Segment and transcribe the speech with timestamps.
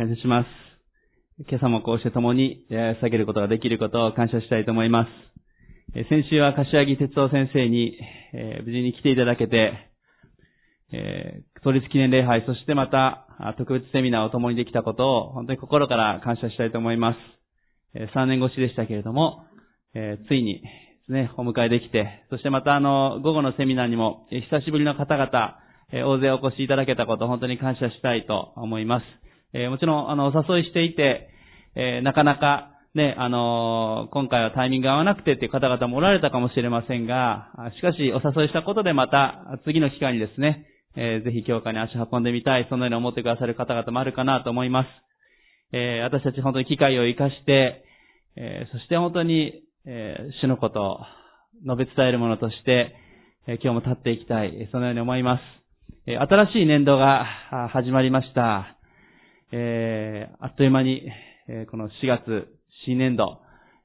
[0.00, 0.48] 感謝します。
[1.46, 5.04] 今朝もこうして共に下げることができることを感謝したいと思いま
[5.94, 6.08] す。
[6.08, 7.98] 先週は柏木哲夫先生に、
[8.32, 9.74] え無事に来ていただけて、
[10.90, 13.26] えー創立記念礼拝、そしてまた
[13.58, 17.18] 特別セミナーを共にできたことを本当に心から感謝したいと思います。
[17.92, 19.44] え3年越しでしたけれども、
[19.92, 20.68] えついにで
[21.04, 25.58] すね、お迎えできて、そしてまたあの、午後のセミナーにも、え久しぶりの方々、
[25.92, 29.04] え大勢お越しいただけたこと、本当に感謝したいと思います。
[29.52, 31.28] えもちろん、あの、お誘いしていて、
[31.74, 40.66] えなかなか、ね、あの今回はタイミング合わなくてっていう方々もおられたかもしれませんが、しかしお誘いしたことでまた次の機会にですね、
[40.96, 44.88] えー、ぜひ教会に足運んでみたい、そのように思ってくださる方々もあるかなと思います。
[45.72, 47.84] えー、私たち本当に機会を活かして、
[48.36, 51.00] えー、そして本当に、え主のことを
[51.64, 52.94] 述べ伝えるものとして、
[53.46, 55.42] え今日も立っていきたい、そのように思います。
[56.06, 57.24] え新しい年度が
[57.72, 58.79] 始まりました。
[59.52, 61.10] えあっという間に、
[61.48, 62.48] えこの4月、
[62.86, 63.40] 新年度、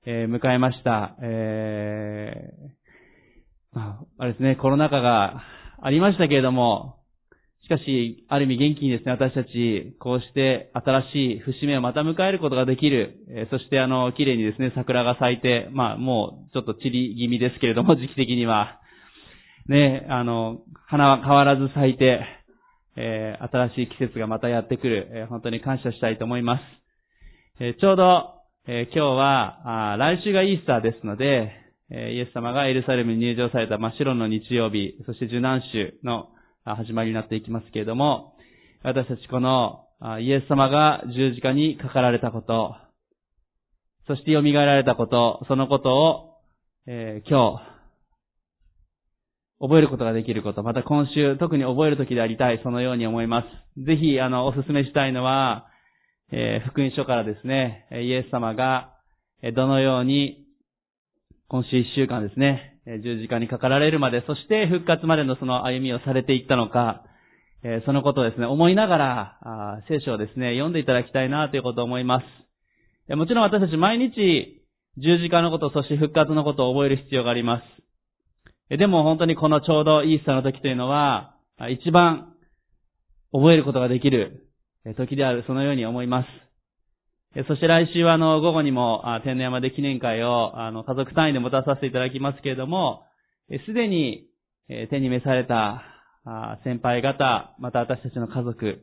[0.06, 1.16] え迎えました。
[1.22, 2.52] え
[3.74, 5.42] まあれですね、コロナ禍が
[5.82, 7.00] ありましたけれども、
[7.64, 13.18] しかし、ある意味元気にですね、私たち、こうして新しい節目をまた迎えることができる。
[13.28, 18.80] えそしてあの、綺麗にですね、桜が咲いて、まあ、もう、ちょっと散り気味ですけれども、時期的には。
[19.68, 22.22] ね、あの、花は変わらず咲いて、
[22.96, 25.10] えー、新しい季節がまたやってくる。
[25.12, 26.62] えー、本当に感謝したいと思います。
[27.60, 28.32] えー、ちょうど、
[28.68, 31.52] え今日はあ、来週がイースターですので、
[31.92, 36.30] えイエス様がエルサレムに入場された真っ白の日曜日、そして受難週の
[36.64, 38.34] 始まりになっていきますけれども、
[38.82, 39.86] 私たちこの
[40.20, 42.76] イエス様が十字架にかかられたこと、
[44.08, 46.38] そして蘇られたこと、そのことを、
[46.88, 47.75] え、今日、
[49.60, 53.44] 覚えることができること、また今週特に覚える時でありたい、そのように思いま
[53.78, 53.86] す。
[53.86, 55.68] ぜひ、あの、お勧めしたいのは、
[56.32, 58.92] えー、福音書からですね、イエス様が、
[59.42, 60.46] えどのように
[61.48, 67.04] 今週一週間ですね、十字架にかかられるまで、そして復活までのその歩みをされていったのか、
[67.64, 73.16] えそのことをですね、思いながら、あ聖書をですね、読んでいただきたいなということを思います。
[73.16, 74.62] もちろん私たち毎日、
[74.98, 77.85] 十字架のこと、そして復活のことを覚える必要があります。
[78.70, 81.36] でも本当にこのちょうどイースターの時というのは、
[81.70, 82.34] 一番
[83.32, 84.48] 覚えることができる
[84.98, 87.46] 時である、そのように思います。
[87.48, 93.04] そして来週はあの、午後にも、天皇山で記念会を、あの、家族単位で持たさせていただきますけれども、
[93.68, 94.28] すでに、
[94.90, 95.84] 手に召された、
[96.64, 98.80] 先輩方、また私たちの家族、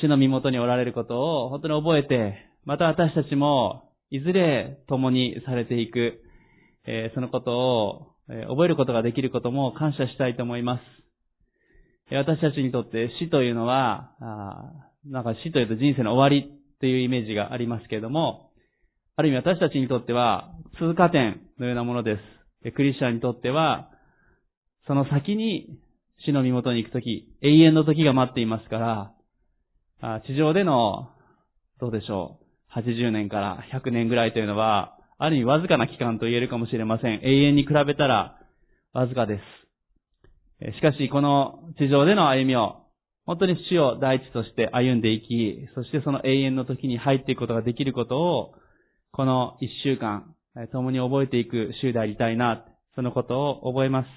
[0.00, 6.22] 主の身元におられることを本当に覚えて、また私たちも、いずれ共にされていく、
[7.14, 8.12] そのことを、
[8.48, 10.82] 覚えることができることも感謝したいと思います。
[12.14, 14.12] 私たちにとって死というのは、
[15.04, 18.50] なんか死というと人生の終わりというイメージがありますけれども、
[19.16, 22.18] ある意味私たちにとっては通過点のようなもので
[22.62, 22.72] す。
[22.72, 23.90] クリスチャンにとっては、
[24.86, 25.78] その先に
[26.24, 29.12] 死の身元に行くとき、永遠の時が待っていますか
[30.00, 31.10] ら、地上での、
[31.80, 32.38] どうでしょ
[32.74, 37.20] う、80年から100年ぐらいというのは、ある意味わずかな期間と言えるかもしれません。
[37.22, 38.38] 永遠に比べたら
[38.92, 39.40] わずかで
[40.60, 40.74] す。
[40.76, 42.82] しかし、この地上での歩みを
[43.26, 48.54] 本当に死を第一として歩んでいき、そしてその永遠の時に入っていくことができることを、
[49.12, 50.34] この一週間、
[50.70, 54.08] 共に覚えていく週でありたいな、そのことを覚えます。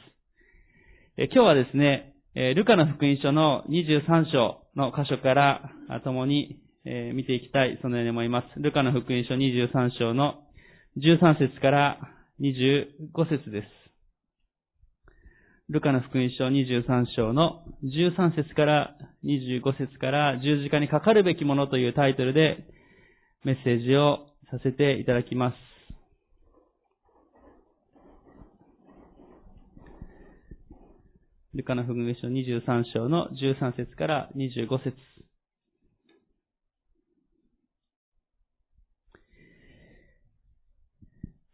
[1.17, 5.71] 今日はですね、ルカの福音書の23章の箇所から
[6.03, 8.47] 共に見ていきたい、そのように思います。
[8.61, 10.43] ルカの福音書23章の
[10.97, 11.97] 13節から
[12.41, 12.87] 25
[13.29, 13.67] 節です。
[15.69, 22.65] ルカの福音書23章の13節から25節から十字架にかかるべきものというタイトルで
[23.43, 24.17] メッセージを
[24.51, 25.55] させていただきます。
[31.53, 34.95] ルカの福音書23章の13節から25節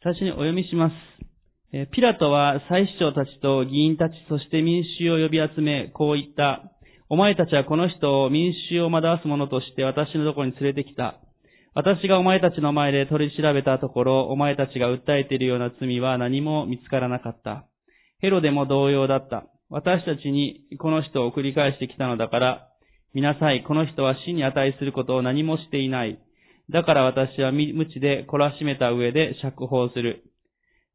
[0.05, 0.93] 最初にお読みします。
[1.73, 6.61] えピラトは祭司長たちと議員たち、そして民衆を呼び集め、こう言った。
[7.09, 11.15] お前たちはこの人を民衆を惑わす者として私のところに連れてきた。
[11.73, 17.65] 私がお前たちの前で取り調べたところ、お前たちが訴えているような罪は何も見つからなかった。
[18.19, 19.47] ヘロでも同様だった。
[19.71, 22.67] 私たちにこの人を繰り返してきたのだから、
[23.15, 26.19] 見なさい、この人は死に値することを何もしていない。
[26.71, 30.23] だから私は無知で懲らしめた上で釈放する。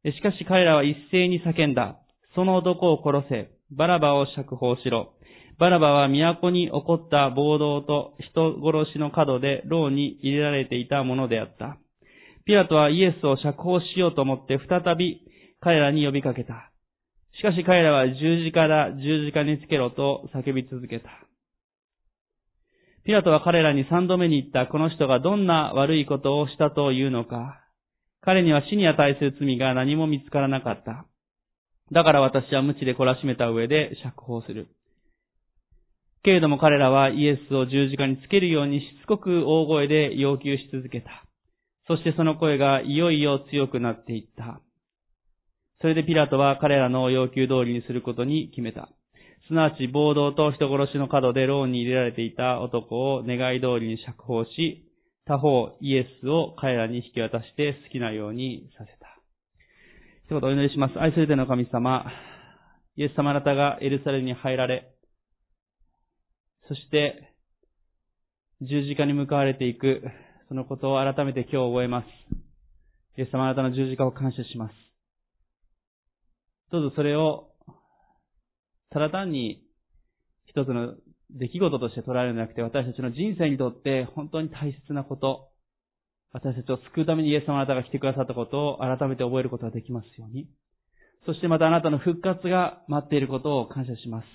[0.05, 1.99] しかし彼らは一斉に叫んだ。
[2.35, 3.51] その男を殺せ。
[3.71, 5.13] バラバを釈放しろ。
[5.59, 11.77] バラバは都に起こった暴動と人殺しの角で牢に入れられていたものであった。
[12.45, 15.21] ピラトはイエスを釈放しようと思って再び
[15.59, 16.71] 彼らに呼びかけた。
[17.37, 21.09] しかし彼らは十字架だ、十字架につけろと叫び続けた。
[23.03, 27.61] ピラトは彼らに三度目に言った、この人がどんな悪いことをしたというのか。
[28.21, 31.05] 彼には死に値する罪が何も見つからなかった。
[31.91, 34.67] だから私は無知で懲らしめた上で釈放する。
[36.23, 41.25] けれども彼らはイエスを十字架につけるようにしつこく大声で要求し続けた。
[41.87, 44.61] そしてその声がいよいよ強くなっていった。
[45.81, 48.89] それでピラトは彼らの要求通りにすることに決めた。
[49.47, 54.87] すなわち暴動と人殺しの角で牢に入れられていた男を願い通りに釈放し、
[55.25, 59.07] 他方イエスを彼らに引き渡して好きなようにさせた。
[60.25, 60.99] 一言お祈りします。
[60.99, 62.05] 愛するての神様、
[62.95, 64.95] イエス様あなたがエルサレムに入られ、
[66.67, 67.33] そして、
[68.61, 70.03] 十字架に向かわれていく、
[70.47, 72.05] そのことを改めて今日覚えます。
[73.17, 74.73] イエス様あなたの十字架を感謝します。
[76.71, 77.50] どうぞそれを、
[78.91, 79.63] ただ単に
[80.45, 80.95] 一つの
[81.31, 85.49] 出来事として捉えるのではなくて、私たちの人生にとって本当に大切なこと、
[86.33, 90.47] 私たちを救うためにイエス様あなたが来てくださったことを改めて覚えることができますように。
[91.25, 94.25] そしてまたあなたの復活が待っていることを感謝します。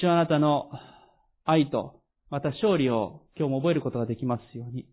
[0.00, 0.70] 主はあなたの
[1.44, 4.86] 愛と、また勝利を今日も覚えることができますように。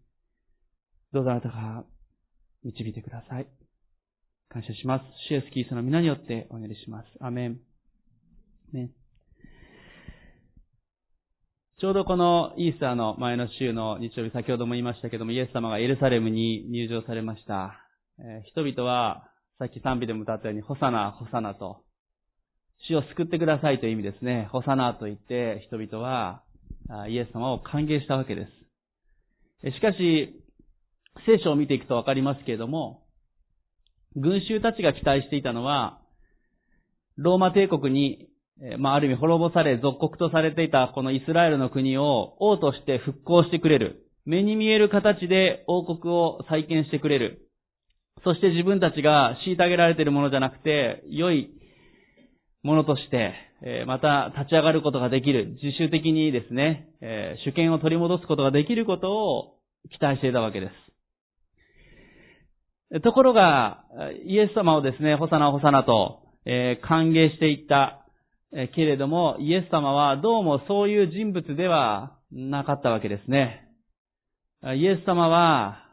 [1.13, 1.85] どうぞあなたが
[2.63, 3.47] 導いてください。
[4.49, 5.05] 感謝します。
[5.29, 7.05] シエスキースの皆によってお願いします。
[7.21, 7.68] アメン。
[8.73, 8.91] ね。
[11.79, 17.85] ちょうどこのイースターの前の週の日曜日、先ほども言いましたけども、イエス様がエルサレムに入場されました。
[18.19, 19.23] えー、人々は、
[19.59, 21.83] さっき賛美でも歌ったように、ホサナ、ホサナと、
[22.87, 24.49] 死を救ってくださいという意味ですね。
[24.51, 26.43] ホサナと言って、人々は、
[27.07, 28.47] イエス様を歓迎したわけで
[29.63, 29.71] す。
[29.71, 30.43] しかし、
[31.25, 33.03] 聖書を見ていくとわかりますけれども、
[34.15, 36.01] 群衆たちが期待していたのは、
[37.17, 38.29] ローマ帝国に、
[38.77, 44.05] まあ、ある意味滅ぼされ、属国とされていたこのイスラエルの国を王として復興してくれる。
[44.25, 47.47] 目に見える形で王国を再建してくれる。
[48.23, 51.51] そして自分たちが虐げられているものじゃなくて、良い
[52.63, 53.33] ものとして、
[53.87, 55.57] また立ち上がることができる。
[55.63, 56.89] 自主的にですね、
[57.45, 59.55] 主権を取り戻すことができることを
[59.89, 60.69] 期待していたわけで
[62.91, 63.01] す。
[63.01, 63.85] ところが、
[64.25, 68.05] イエス様をですね、ホサナホサナと、え、歓迎していった、
[68.53, 73.67] え、けれども、イエス様はどうもそういう人物ではなかったわけですね。
[74.63, 75.83] イエス様は、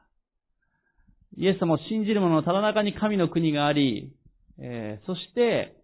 [1.37, 4.14] イエス様を信じる者のただ中に神の国があり、
[4.58, 5.76] えー、そして、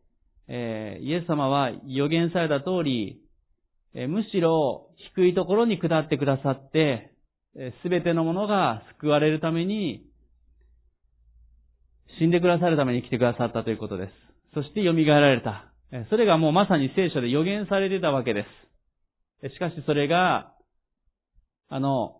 [0.48, 3.22] えイエス様は予言された通り、
[3.94, 7.12] えむしろ低いところに下ってくださって、
[7.82, 10.06] すべてのものが救われるために
[12.18, 14.12] 死んでくださるために来てくださったということです。
[14.54, 15.71] そして蘇られた。
[16.08, 18.46] それがもうまさに聖書で予言されてたわけで
[19.42, 19.54] す。
[19.54, 20.54] しかしそれが、
[21.68, 22.16] あの、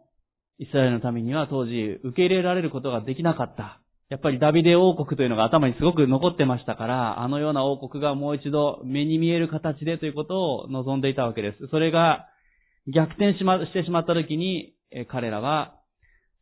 [0.58, 1.72] イスラエルのためには当時
[2.04, 3.80] 受け入れられることができなかった。
[4.10, 11.68] やっぱりダビデ王国というのが頭にすごく残ってましたから、あのような王国がもう一度目に見える形でということを望んでいたわけです。
[11.68, 12.28] それが
[12.94, 14.74] 逆転しま、してしまった時に、
[15.08, 15.74] 彼らは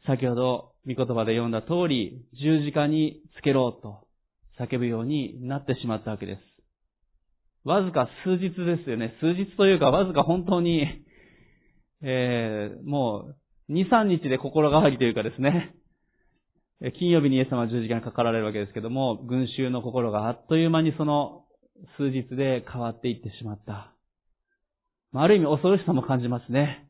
[0.05, 4.01] 先ほど御言葉で読んだ通り、十字架につけろと
[4.59, 6.50] 叫ぶようになってしまったわけです。
[7.65, 9.15] わずか数日ですよね。
[9.21, 10.87] 数日というか、わずか本当に、
[12.03, 13.35] えー、も
[13.69, 15.75] う、2、3日で心変わりというかですね、
[16.99, 21.45] 金曜日にイエス様十字架にかかられるわけですけども、群衆の心があっという間にその
[21.99, 23.93] 数日で変わっていってしまった。
[25.13, 26.89] ある意味恐ろしさも感じますね。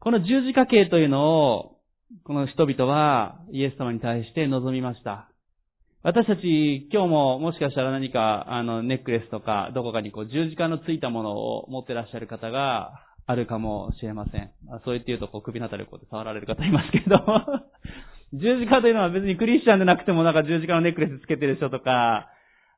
[0.00, 1.80] この十字架形というのを、
[2.24, 5.33] この人々はイエス様に対して望みました。
[6.06, 12.92] 私たち、今日ももしかしたら何か、あの、ネックレスとか、どこかにこう、十字架のついたものを持ってらっしゃる方が
[13.26, 14.50] あるかもしれません。
[14.84, 17.16] そう言って言うと、こう、首のあたりをこう触られる方いますけど、
[18.38, 22.28] 十字架というのは別にクリスチャンでなくてもなんか十字架のネックレスつけてる人とか、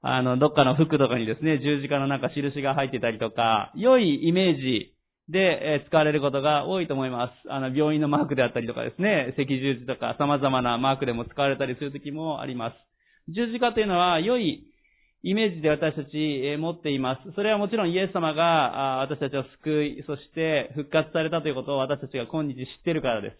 [0.03, 4.93] あの、どっかの服とかにですね、十字架のなんか印が入ってたりとか、良いイメージ
[5.29, 7.51] で、使われることが多いと思います。
[7.51, 12.77] あの、病院のマークであったりとかですね、赤十字とか様々なマークでも使われたりするときもあります。
[13.29, 14.67] 十字架というのは良い
[15.23, 17.33] イメージで私たち持っています。
[17.35, 23.37] それはもちろんイエス様が私たちを救い、そして復活されたということを私たちが今日知っているからです。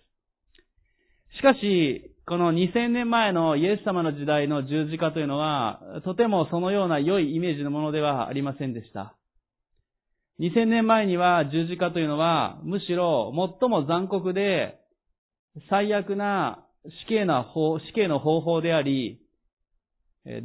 [1.39, 9.15] しかし、この2000年前のイエス様の時代の十字架というのは、とてもそのような良いイメージのものではありませんでした。
[10.41, 14.81] 2000年前には十字架というのは、むしろ最も残酷で、
[15.71, 16.65] 最悪な
[17.05, 19.21] 死刑な法、死刑の方法であり、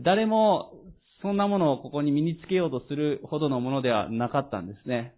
[0.03, 0.73] 誰も
[1.21, 5.15] そんなものをここに身につけようとするほどのものではなかったんですね。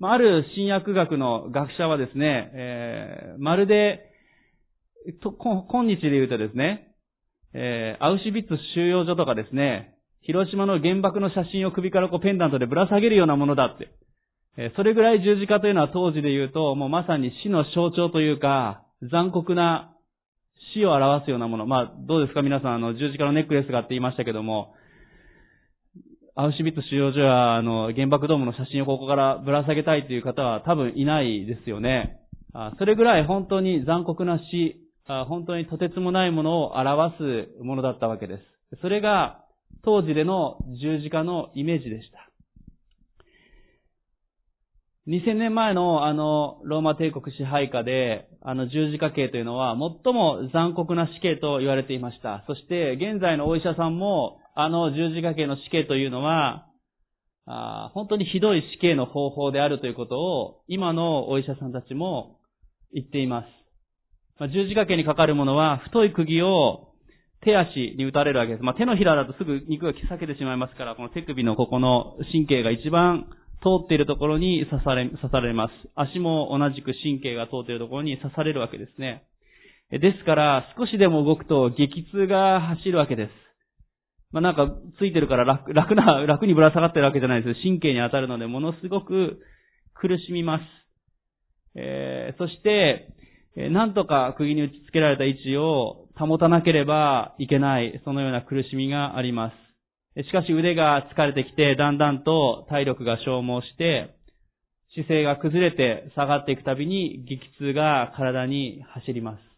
[0.00, 4.04] ある新薬学の学者はですね、えー、まるで、
[5.20, 6.94] 今日で言うとですね、
[7.52, 13.88] えー、アウシュビッツ収容所とかですね、広島の原爆の写真を首からこうペンダントでぶら下げるようなものだって。
[14.56, 19.94] えー、それぐらい十字架というのは当時で言うと、もうまさに死の象徴というか、残酷な
[20.74, 21.66] 死を表すようなもの。
[21.66, 22.42] まあ、どうですか？
[22.42, 24.74] 皆さん、あの、十字架のネックレスがあって言いましたけども、
[26.34, 32.20] アウシュビッツ収容所や、あの、原爆ドームの写真をここからぶら下げたいという方は多分いないですよね。
[32.78, 34.76] それぐらい本当に残酷な死、
[35.26, 37.16] 本当にとてつもないものを表
[37.58, 38.42] すものだったわけです。
[38.80, 39.44] それが
[39.84, 42.30] 当時での十字架のイメージでした。
[45.08, 52.44] 2000年前のあの、ローマ帝国支配下で、あの十字架刑というのは最も残酷な死刑と言われていました。
[52.46, 56.66] そして現在のお医者さんもあの十字架刑の死刑というのは、
[57.46, 62.40] あ本当にひどい死刑の方法であるということを、今のお医者さんたちも
[62.92, 63.46] 言っています。
[64.38, 66.88] まあ、十字架刑にかかるものは、太い釘を
[67.42, 68.64] 手足に打たれるわけです。
[68.64, 73.26] まあ、手のひらだとすぐ肉が切裂けてしまいますから、この手首のここの神経が一番
[73.62, 75.72] 通っているところに刺され、刺されます。
[75.94, 79.24] 足も同じく神経が通っているところに刺されるわけですね。
[79.90, 83.30] ですから、少しでも動くと激痛が走るわけです。
[84.30, 87.62] まあ、なんか、ついてるから楽、楽な、楽にぶら下がってるわけじゃないです。
[87.62, 89.40] 神経に当たるので、ものすごく
[89.94, 90.62] 苦しみます。
[91.74, 93.14] えー、そして、
[93.70, 99.67] なんとか釘に打ち付けられた位置を保たなければいけない、そのような苦しみがあります。
[100.24, 104.16] しかし腕が疲れてきて、だんだんと体力が消耗して、
[104.94, 109.48] 姿勢が崩れて下がっていくたびに激痛が体に走ります。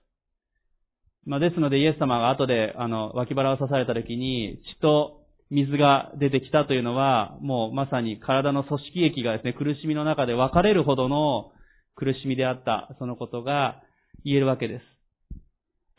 [1.25, 11.53] まあ、ですのでイエス様が後で、あの、脇腹を刺された時に、血と水が出てきたというのは、もうまさに体の組織液がですね、苦しみの中で分かれるほどの
[11.97, 13.83] 苦しみであった、そのことが
[14.25, 14.81] 言えるわけで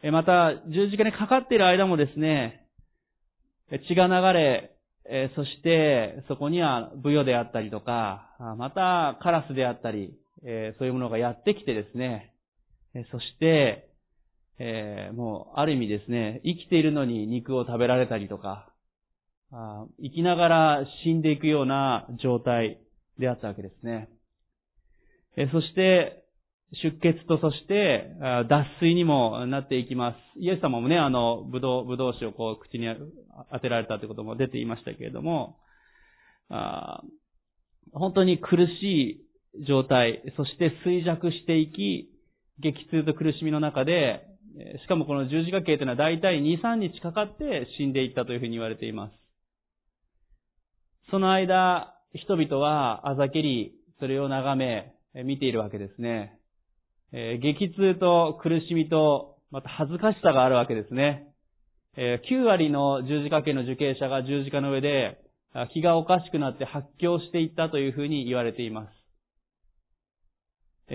[0.04, 0.12] す。
[0.12, 2.66] また、十字架にかかっている間もですね、
[3.80, 4.76] 血が流れ、
[5.36, 12.34] そして、そこにはブヨであったりとか、またカラスであったり、そういうものがやってきてですね、
[13.12, 13.88] そして、
[15.14, 18.72] もう、ある意味ですね、生きているのに肉を食べられたりとか、
[19.52, 22.80] 生きながら死んでいくような状態
[23.18, 24.10] であったわけですね。
[25.52, 26.21] そして、
[26.74, 28.16] 出血とそして、
[28.50, 30.40] 脱水にもなっていきます。
[30.40, 32.88] イエス様もね、あの、ぶどう、ぶどう酒をこう、口に
[33.52, 35.58] 当てられたということも出ていましたけれども、
[36.50, 37.04] あ
[37.94, 39.26] 本当に苦し
[39.60, 42.10] い状態、そして衰弱していき、
[42.60, 44.26] 激痛と苦しみの中で、
[44.84, 49.14] しかもこの十字架刑というのは大体2、3日かかって死んでいったというふうに言われています。
[51.10, 54.94] その間、人々はあざけり、それを眺め、
[55.26, 56.41] 見ているわけですね。
[57.14, 61.28] え激痛と苦しみと、また恥ずかしさがあるわけですね。
[61.98, 65.20] え9割の十字架刑の受刑者が十字架の上で、
[65.74, 69.02] 気がおかしくなって発狂していったというふうに言われています。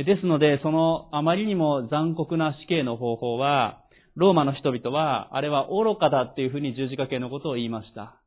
[0.05, 3.83] ですので、そのあまりにも残酷な死刑の方法は、
[4.15, 8.23] ローマの人々は、あれは愚かだっていうふうに十字架刑のことを言いました。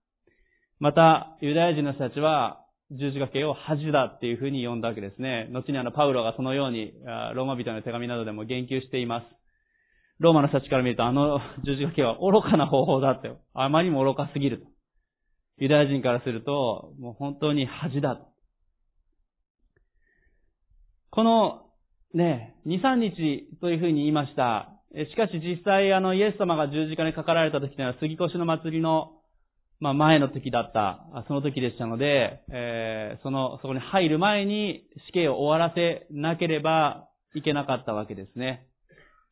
[0.79, 5.47] また、ユダヤ人の人たちは、十字架刑を恥だっていうふうに呼んだわけですね。
[5.51, 6.93] 後にあの、パウロがそのように、
[7.35, 9.25] ローマ人の手紙などでも言及しています。
[10.19, 14.65] ローマの人たちから見ると、あの十字架刑は愚かな方法だって、あまりにも愚かすぎると。
[15.57, 18.19] ユダヤ人からすると、もう本当に恥だ。
[21.11, 21.65] この
[22.13, 24.69] ね、2、3日というふうに言いました。
[25.11, 29.11] しかし実際あのイエス様が十字架にかかられた時というのは杉越の祭りの、
[29.79, 38.67] まあ、前の時だった、その時でしたので、えー、その、そこに入る前に死刑を終わらせなければいけなかったわけですね。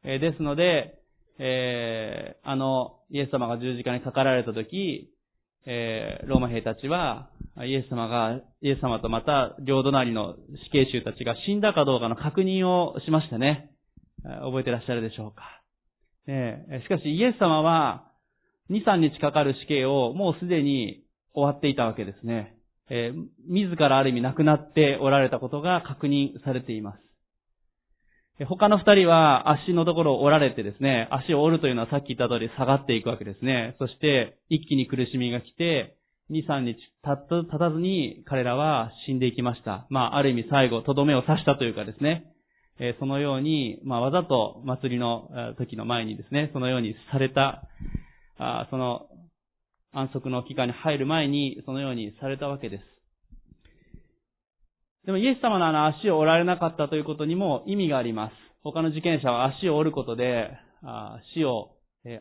[0.05, 0.99] えー、ですので、
[1.39, 5.11] えー、あの、イエス様が十字架にかかられた時、
[5.65, 10.35] えー、ローマ兵たちは、イエス様が、イエス様とまた両隣の
[10.65, 13.71] 死刑囚たちが死んだかどうかの確認をしましたね。
[14.23, 15.43] 覚えてらっしゃるでしょうか。
[16.27, 18.06] えしかしイエス様は、
[18.69, 22.55] 2、3日かかる死刑をもうすでに終わっていたわけですね。
[22.89, 27.07] えー、自らある意味亡くなっておられたことが確認されています。
[28.45, 33.75] 他の二人は足のところを折られてですね、足を折るというのはさっき言った通り下がっていくわけですね。
[33.79, 35.97] そして一気に苦しみが来て、
[36.29, 39.87] 2、3日経たずに彼らは死んでいきました。
[39.89, 42.25] まあ、ある意味最後、とどめを刺したというかですね、
[42.79, 47.63] えそのように、まあ、わざと祭りの時の前にですね、そのようにされた、
[48.37, 49.07] あその
[49.93, 52.83] 安息の期間に入る前に、そのようにされたわけです。
[55.05, 58.33] でもイエス様のあの足を折られなかったということにも意味があります。
[58.63, 60.49] 他の受験者は足を折ることで、
[61.33, 61.71] 死を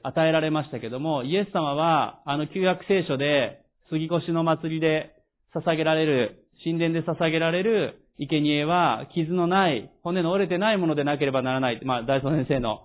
[0.03, 5.15] 与えられましたけども、イエス様はあの旧約聖書で杉越の祭りで
[5.55, 11.81] 捧げられる、神殿で捧げられる生贄は傷のない、骨の折れてないものでなければならない。
[11.85, 12.83] まあ、大僧先生の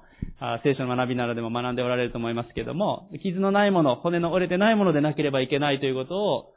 [0.63, 6.53] 聖書の学びなどでも学んでおられると思いますけれども、傷のないもの、骨の折れてないものでなければいけないということを、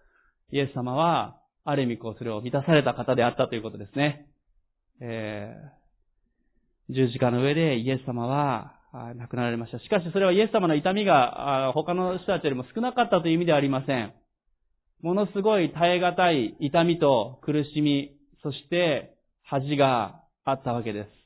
[0.52, 4.26] イエス様はある意味こうそれを満たされた方であったということですね。
[5.00, 8.76] えー、十字架の上でイエス様は
[9.16, 9.78] 亡くなられました。
[9.78, 14.12] しかしそれはイエス様の痛みが他の人たちよりも少なかったという意味ではありません。
[15.02, 21.23] ものすごい耐え難い痛みと苦しみ、そして恥があったわけです。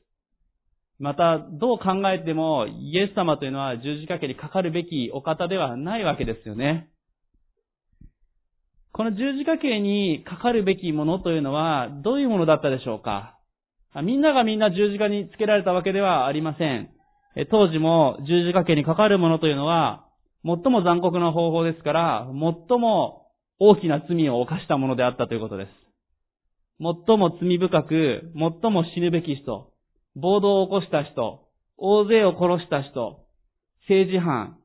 [0.98, 6.88] また、どう考えても、イエス様というのは十字架家にかかるべきお方ではないわけですよね。
[8.92, 13.38] この十字架形にかかるべきものというのは、どういうものだったでしょうか？
[14.02, 16.90] みんながみんな十字架につけられたわけではありません。
[17.50, 20.04] 当時も十字架形にかかるものというのは、
[20.44, 23.26] 最も残酷な方法ですから、最も
[23.60, 25.70] 大きな罪を犯したものであったということです。
[26.80, 29.70] 最も罪深く、最も死ぬべき人、
[30.16, 33.24] 暴動を起こした人、大勢を殺した人、
[33.82, 34.58] 政治犯、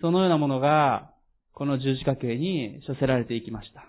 [0.00, 1.12] そのようなものが
[1.54, 3.86] この十字架形に処せられていきました。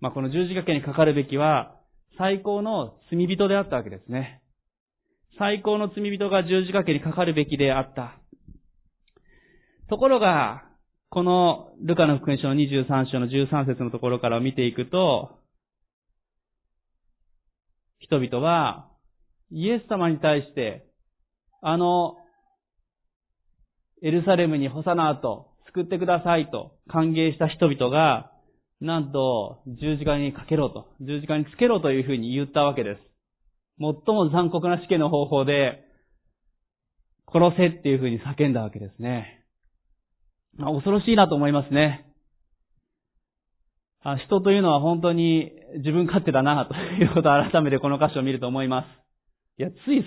[0.00, 1.76] まあ、この十字架形にかかるべきは、
[2.16, 4.42] 最高の罪人であったわけですね。
[5.38, 8.18] 最高の罪人が十字架形にかかるべきであった。
[9.88, 10.64] ところが、
[11.10, 15.38] このルカの福音書の23章の13節のところから見ていくと、
[17.98, 18.89] 人々は
[19.50, 20.86] イエス様に対して、
[21.62, 22.16] あの、
[24.02, 28.32] エルサレムに干さなと救ってくださいと歓迎した人々が、
[28.80, 33.00] なんと十字架にかけろと、十字架につけろというふうに言ったわけです。
[33.78, 35.84] 最も残酷な死刑の方法で、
[37.32, 39.44] 殺せっていうふうに叫んだわけですね。
[40.58, 42.06] 恐ろしいなと思いますね。
[44.26, 48.99] 人というのは本当に自分勝手だなということを改めてこの箇所を見ると思います。
[49.60, 50.02] いや、つい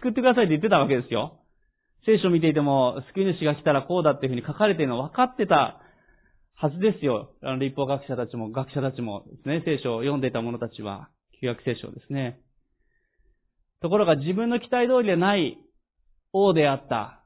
[0.00, 1.40] 救ってくださいって言ってたわけですよ。
[2.06, 5.82] 聖書を見ていても、救い主が来たらこうだっていうふうに書かれているのは分かってた
[6.54, 7.34] はずですよ。
[7.42, 12.40] あの、立法学者たちも、学者たちもですね、聖書を読んでいた者たちは、旧約聖書ですね。
[13.82, 15.58] ところが自分の期待通りでない
[16.32, 17.24] 王であった、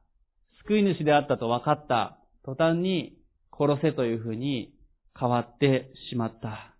[0.66, 3.16] 救い主であったと分かった途端に
[3.56, 4.74] 殺せというふうに
[5.16, 6.74] 変わってしまった。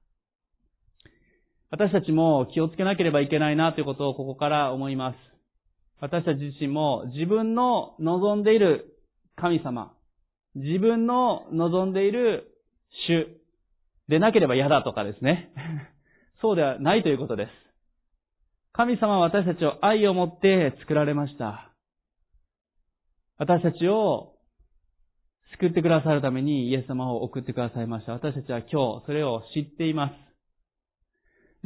[1.70, 5.16] 私たちも気をつけなければいけないなということをここから思います。
[6.00, 8.96] 私たち自身も自分の望んでいる
[9.36, 9.92] 神様、
[10.54, 12.54] 自分の望んでいる
[13.08, 13.26] 主
[14.08, 15.52] でなければ嫌だとかですね。
[16.40, 17.50] そうではないということです。
[18.72, 21.72] 神様は私たちを愛を持って作られました。
[23.36, 24.34] 私たちを
[25.52, 28.12] 救ってくださるためにイエス様を送ってくださいました。
[28.12, 30.27] 私たちは今日それを知っています。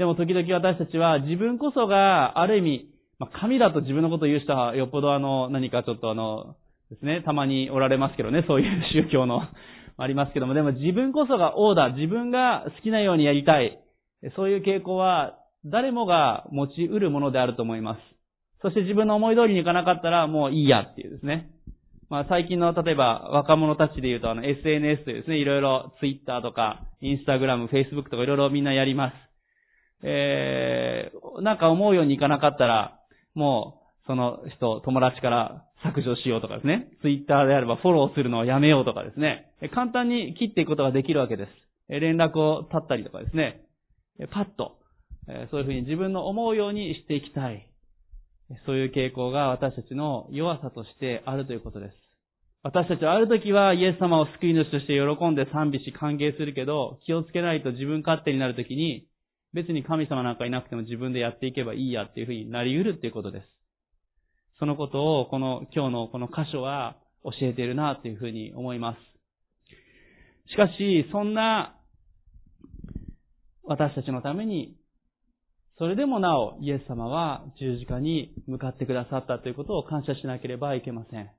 [0.02, 6.56] でも時々私たちは自分こそがある意味まあ、神だと自分のことを言う人はよっぽどあの、何かちょっとあの、
[6.90, 9.42] ですね、たまにおられますけどね、そういう宗教の、
[9.96, 13.78] ありますけども、でも自分こそが王だ、自分が好きなようにやりたい、
[14.34, 15.34] そういう傾向は
[15.64, 18.00] 誰もが持ち得るものであると思います。
[18.60, 21.50] そして自分の思い通りにいかなかったらもういいやっていうですね。
[22.08, 29.31] まあ最近の例えば若者たちで言うとあの SNS というですね、いろいろ Twitter とか Instagram、Facebook とかいろいろみんなやります。
[30.02, 32.98] えー、なんか思うようにいかなかったら、
[33.34, 36.88] もう、その人、友達から削除しようとかですね。
[37.02, 39.52] ツイッターであればフォローするのをやめようとかですね。
[39.74, 41.50] 簡単に切っていくことができるわけです。
[41.88, 43.62] 連絡を絶ったりとかですね。
[44.32, 44.78] パッと、
[45.50, 47.68] そういうふうに自分の思うようにしていきたい。
[48.66, 51.94] そういう傾向が私たちの弱さとしてあるということです。
[52.64, 59.06] 私たちはある時はイエス様を救い主として喜んで賛美し歓迎するけど、気をつけないと自分勝手になる時に、
[59.54, 63.46] 別に神様なんかいなくても自分でやっていけばいいやっていうふうになり得るっていうことです。
[64.58, 68.98] そのことをこの今日のこの箇所は教えているなというふうに思います。
[70.50, 71.76] しかし、そんな
[73.64, 74.76] 私たちのために、
[75.78, 81.30] それでもなお、イエス様は十字架に向かってくださったということを感謝しなければいけません。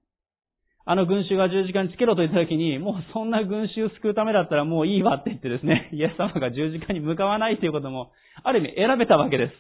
[0.86, 8.12] あの群衆が十字架につけろと言った時に、もうそんな群衆を救うためだったらもういいわって言ってですね、 イエス様が十字架に向かわないということも、
[8.44, 9.54] ある意味選べたわけです。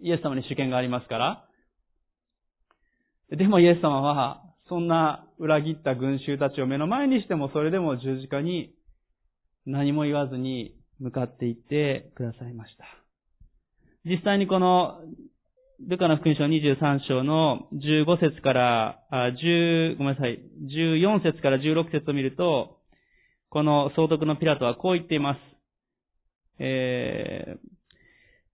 [0.00, 1.44] イエス様に主権がありますから。
[3.30, 8.74] でもイエス様は、そんな裏切った群衆たちを目の前にしても、それでも十字架に
[9.66, 12.86] 何も言わずに向かっていってくださいました。
[14.04, 15.00] 実際にこの
[15.86, 22.78] ルカの福音書23章の15節から、あ、10、ごめんなさい、14節から16節を見ると、
[23.48, 25.38] この総督のピラトはこう言っています。
[26.58, 27.56] え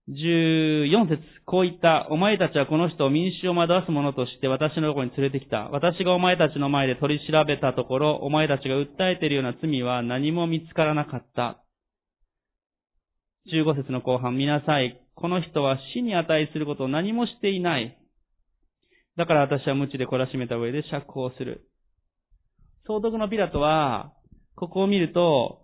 [0.07, 2.07] ー、14節こう言った。
[2.11, 5.67] お前たちはこの人を民衆を惑わす者として私のところに連れてきた。
[5.69, 11.63] 私がお前たちの前で取り調べたところ、お前たちが訴えているような罪は何も見つからなかった。
[13.51, 15.04] 15節の後半、見なさい。
[15.15, 17.97] この人は死に値することを何もしていない。
[19.17, 21.67] だから私は無知で懲らしめた上で釈放する。
[22.85, 24.13] 総督のピラトは、
[24.55, 25.63] ここを見ると、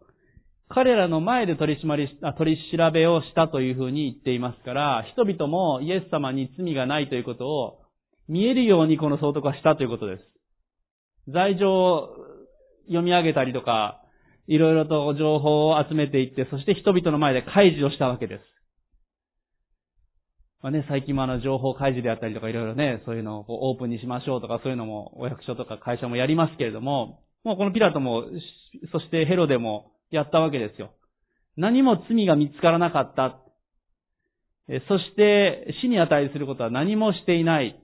[0.69, 7.81] 彼らの前で取り締まり、取り調べをしたというふうに言っていますから、人々もイエス様に罪がないということを
[8.29, 10.23] 見えるようにこの総督はしたということです。
[11.27, 12.15] 罪状を
[12.85, 14.01] 読み上げたりとか、
[14.47, 18.50] いろいろと情報を集めていって、そして人々の前で開示をしたわけです。
[20.62, 28.26] まあね、最近もあの情報開示であったりとかいろいろね、そういうのをオープンにしましょうとかそういうのもお役所とか会社もやりますけれども、もうこのピラトも、
[28.91, 30.91] そしてヘロでもやったわけですよ。
[31.58, 33.39] 何も罪が見つからなかった。
[34.88, 37.82] そして死に値することは何もしていない。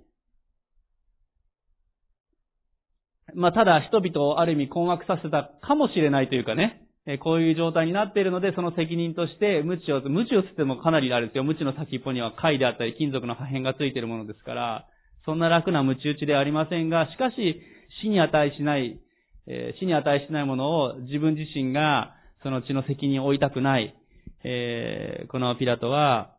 [3.34, 6.87] まあ、ただ人々をある意味困惑させたかもしれないというかね、
[7.24, 11.46] こういう状態になっているので、その責任として、無知を、無知をつってもかなりあるんですよ。
[11.46, 14.88] 無知の先っぽには貝であったり金属の破片がついているものですから、
[15.24, 17.62] そんな楽な無知打ちではありませんが、しかし、
[18.02, 19.00] 死に値しない、
[19.48, 23.96] え、死に値しないものを自分自身が、その血の責任を負いたくない、
[24.43, 26.34] えー、このピラトは、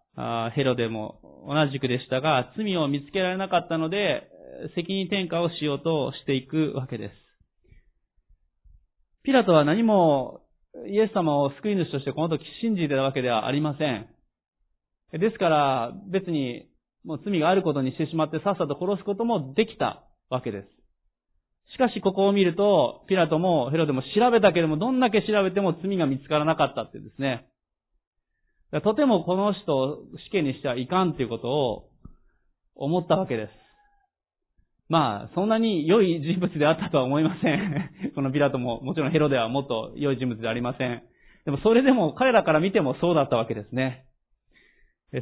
[0.54, 4.28] ヘロでも同じくでしたが、罪を見つけられなかったので、
[4.74, 7.14] 責任転嫁をしようとしていくわけです。
[9.22, 10.40] ピラトは何も
[10.87, 14.09] イエス様を救い主としてこの時信じてたわけではありません。
[15.12, 16.68] ですから、別に
[17.04, 20.68] もう罪があることにしてしまってさっさと殺すこともできたわけです。
[21.74, 27.46] しかしここを見ると、ピラトもヘロでも調べたけれども、どんだけ調べても罪が見つからなかったってですね。
[28.83, 31.88] とてもこの人を死刑にしてはいかんということを
[32.74, 33.67] 思ったわけです。
[34.88, 38.12] まあ、そんなに良い人物であったとは思いません。
[38.14, 41.03] このビラトも、もちろんヘロではもっと良い人物ではありません。
[41.44, 44.05] でもそれでも彼らから見てもそうだったわけですね。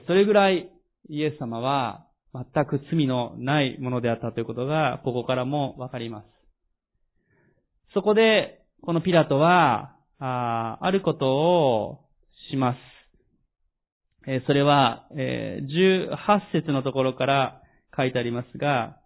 [0.06, 0.70] それぐらい
[1.08, 6.26] イエス様は全く罪のないものであったということが、ここからもわかります。
[7.94, 12.00] そこで、このピラトは、ああることを
[12.50, 12.78] します。
[14.46, 17.62] それは、18節のところから
[17.96, 18.98] 書いてありますが、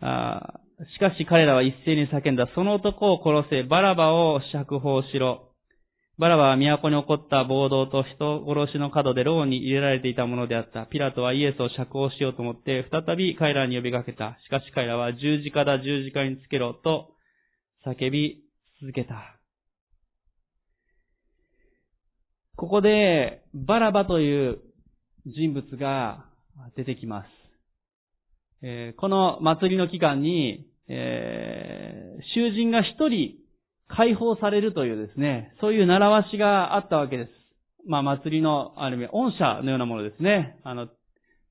[0.00, 2.48] しかし彼らは一斉に叫んだ。
[2.54, 3.62] その男を殺せ。
[3.62, 5.52] バラバを釈放しろ。
[6.18, 10.86] バラバは都に起こった暴動と人殺しの角で牢に入れられていたものであった。
[10.86, 14.38] ピラトはイエスを釈放しようと思って、再び彼らに呼びかけた。
[14.46, 17.10] しかし彼らは十字架だ、十字架につけろ、と
[17.86, 18.42] 叫び
[18.80, 19.38] 続けた。
[22.56, 24.58] ここで、バラバという
[25.26, 26.24] 人物が
[26.76, 27.35] 出てきます。
[28.62, 33.36] えこの祭りの期間に、えー、囚人が一人
[33.88, 37.30] 解放されるというですね、そういう習わしがあったわけです。
[37.86, 40.58] まあ祭りの、ある意味、恩赦のようなものですね。
[40.64, 40.88] あの、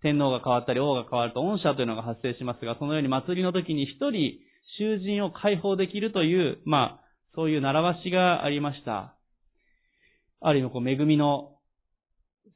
[0.01, 4.39] 天皇が変わったり王が変わると恩赦というのが発生しますが、そのように祭りの時に一人
[4.77, 9.15] 囚人を解放できるという、まあ、そういう習わしがありました。
[10.41, 11.53] ある意味、こう、恵みの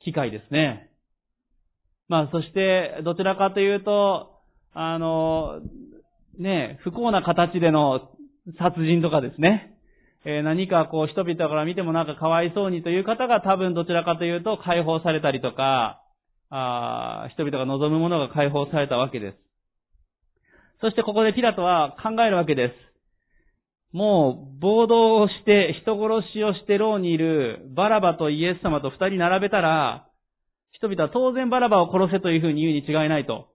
[0.03, 0.91] 機会ですね。
[2.07, 4.38] まあ、そして、どちらかというと、
[4.73, 5.61] あの、
[6.37, 8.09] ね、不幸な形での
[8.57, 9.75] 殺人とかですね、
[10.25, 16.01] えー、何かこう人々から見てもなんかかわいそうにという方が多分どちらかというと解放されたりとか、
[16.49, 19.37] あ人々が望むものが解放されたわけです。
[20.81, 23.95] そしてここでピラトは考えるわけです。
[23.95, 30.07] もう暴動をして人殺しをして牢にいるバラバとイエス様と二人並べたら、
[30.71, 33.47] 人々は当然バラバを殺せというふうに言うに違いないと。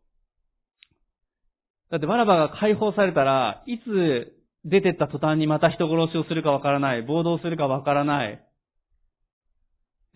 [1.94, 7.02] だってバラバが解放されたら、いつ出てった途端にまた人殺しをするかわからない。
[7.02, 8.44] 暴動するかわからない。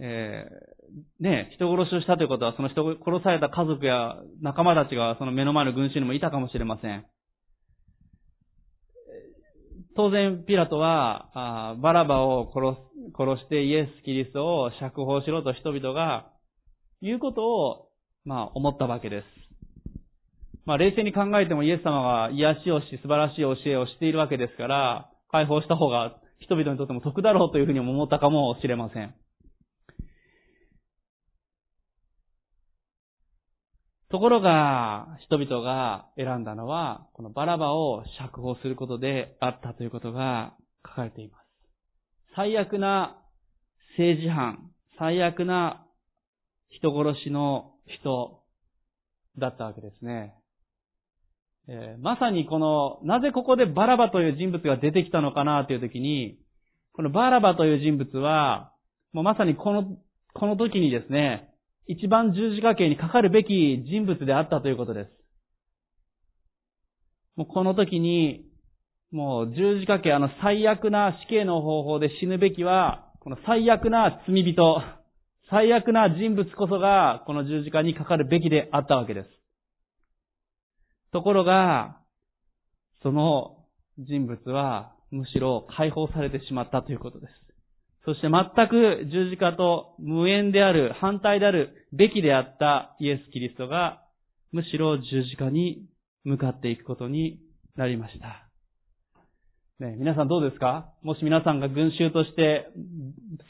[0.00, 7.06] えー、ね、人殺しをしたということは、その人殺された家族や仲間たちがその目の前の群衆にもいたかもしれません。
[9.94, 12.76] 当然、ピラトは、あバラバを殺、
[13.16, 16.32] 殺してイエス・キリストを釈放しろと人々が
[17.00, 17.90] 言うことを、
[18.24, 19.38] まあ、思ったわけです。
[20.68, 29.14] まあ、冷静に考えてもイエス様が癒しをし、素晴らしい教えをしているわけですから、解放した方が人々にとっても得だろうというふうに思ったかもしれません。
[34.11, 40.54] ところが、人々が選んだのは、このバラバを釈放することであったということが
[40.87, 41.46] 書かれています。
[42.37, 43.16] 最悪な
[43.96, 45.87] 政治犯、最悪な
[46.68, 48.42] 人殺しの人
[49.38, 50.35] だったわけですね。
[51.70, 56.38] えー、まさにこの、なぜここでバラバという人物が出てきたのかなというときに、
[56.94, 58.72] このバラバという人物は、
[59.12, 59.85] もうまさにこの、
[60.33, 61.50] この時にですね、
[61.87, 65.11] 一番十字架刑にかかるべき人物であったということです。
[67.37, 68.46] もうこの時に、
[69.12, 74.83] もう十字架刑、あの最悪な死刑の方法で死ぬべきは、この最悪な罪人、
[75.50, 79.38] 最悪な人物こそが、この十字架にかかるべきであったわけです。
[81.12, 82.00] ところが、
[83.02, 83.56] その
[83.98, 87.32] 人物は、むしろ解放されてしまったということです。
[88.04, 94.02] そして全く十字架と無縁である、反対であるべきであったイエス・キリストが、
[94.52, 95.86] むしろ十字架に
[96.24, 97.40] 向かっていくことに
[97.76, 98.48] なりました。
[99.78, 100.92] ね、皆さんどうですか？
[101.02, 102.68] もし皆さんが群衆として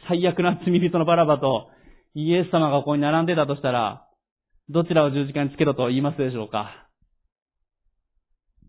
[0.08, 1.70] 最悪な罪人のバラバと
[2.14, 4.06] イエス様がここに並んでたとしたら、
[4.68, 6.87] どちらを十字架につけろと言いますでしょうか？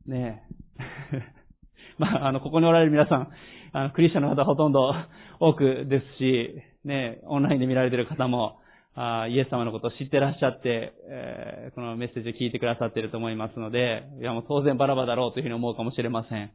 [0.06, 0.44] ね
[0.80, 1.24] え。
[1.98, 3.30] まあ、あの、ここにおられる皆さん、
[3.74, 4.94] あの、クリスチャンの方ほとんど
[5.40, 8.60] 多くですし、ね、オンラインで見られている方も、
[8.96, 16.52] あイエス様のことを知ってらっしゃって、えー、このメッセージを聞いてくださっていると思いますので、いやもう当然バラバだろうというふうに思うかもしれません。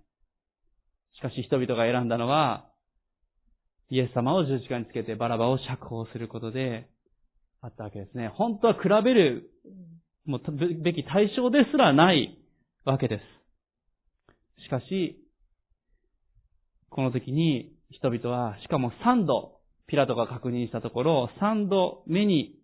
[1.17, 2.67] しかし人々が選んだのは、
[3.89, 6.89] イエス様を十字架につけてバラバを釈放することで
[7.63, 8.29] あったわけですね。
[8.29, 9.51] 本当は比べる、
[10.27, 10.41] もう
[10.83, 12.39] べき対象ですらない
[12.85, 13.19] わけで
[14.59, 14.63] す。
[14.65, 15.19] しかし、
[16.91, 22.57] この時に人々は、しかも3度、ピラトが確認したところ、3度目に、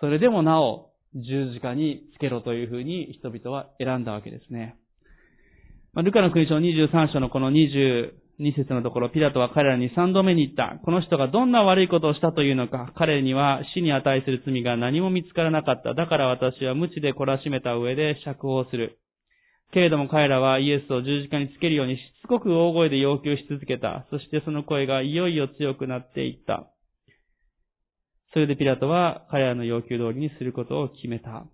[0.00, 4.76] それでもなお、十字架につけろというふうに人々は選んだわけですね。
[5.92, 8.12] まルカの勲章23章のこの22
[8.56, 10.78] 節のところ、ピラトは彼らに3度目に言った。
[10.84, 15.94] この人がどんな悪いことをしたというのか、彼には死に値する罪が何も見つからなかった。
[15.94, 19.00] だから私は無知で懲らしめた上で釈放する。
[19.72, 24.06] けれども彼らはイエスを十字架につけるようにしつこく大声で要求し続けた。
[24.10, 26.70] そしてその声がいよいよ強くなっていった。
[28.32, 31.46] それでピラトは彼らの要求通りにすることを決めた。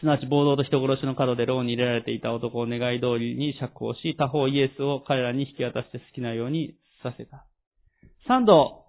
[0.00, 7.46] すなわち暴動と人殺しの角で牢に入れられていた男を願い通りに釈放し、他方イエスを彼らに引き渡して好きなようにさせた。
[8.26, 8.81] 三度、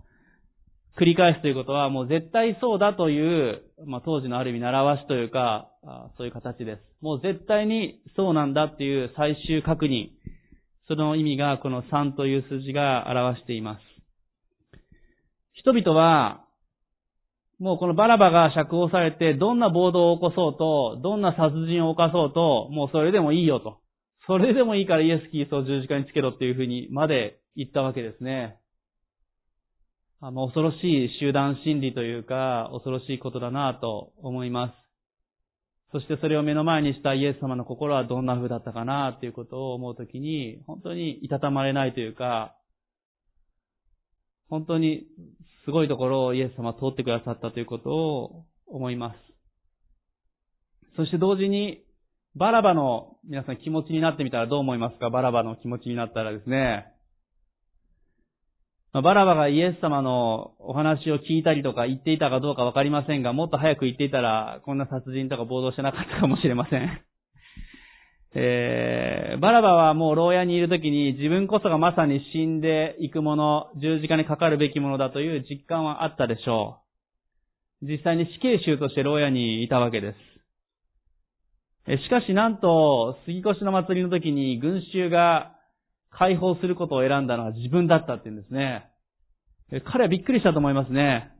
[1.00, 5.70] 繰り返すということは、もう絶対そうだという、まあ、当時のある意味習わしというか、
[6.18, 6.82] そういう形です。
[7.02, 10.10] もう絶対にそうなんだっていう最終確認。
[10.88, 13.82] その意味がこの3という数字が表しています。
[15.54, 16.44] 人々は、
[17.60, 23.80] もうこのバラバが釈放されて、どんな暴動を起こそうと、どんな殺人を犯そうと、もうそれでもいいよと。
[24.28, 28.58] それでもいいからイエス・キリストを十字架につけろっていうふうにまで言ったわけですね。
[30.26, 34.74] あの、恐ろしい集団心理というか、恐ろしいことだなと思います。
[35.92, 42.56] そしてそれを目の前にしたイエス様の心はどんな風だったかなということを思うときに、本当にいたたまれないというか、
[44.50, 45.04] 本当に
[45.66, 49.18] すごいところをイエス様は通ってくださったということを思います。
[50.96, 51.84] そして同時に、
[52.38, 55.10] バラバの皆さん気持ちになってみたらどう思いますか？
[55.10, 56.86] バラバの気持ちになったらですね、
[59.02, 67.02] バラバがイエス様のお話を聞いたりとか言っていたかどうかわかりませんが、もっと早く言っていたら、こんな殺人とか暴動してなかったかもしれません。
[68.36, 76.78] えー、バラバはもう牢屋にいるときに自分こそがまさに死んでいくもの、十字架にかかるべきものだという実感はあったでしょ
[77.82, 77.88] う。
[77.88, 80.14] 実際に死刑囚として牢屋にいたわけで
[81.88, 82.04] す。
[82.04, 85.56] しかしなんと、杉越の祭りの時に群衆が
[86.18, 88.90] 解放することを選んだのは自分だったって言うんですね。
[89.92, 91.32] 彼はびっくりしたと思いますね。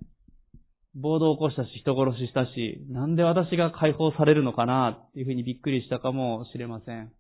[0.96, 7.12] 暴動を起こしたし、人殺ししたし、なんで私が解放されるのかなっていうふうにびっくりしたかもしれません。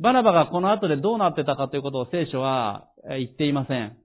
[0.00, 3.96] バナバがこの後でどうなってたかということを聖書は言っていません。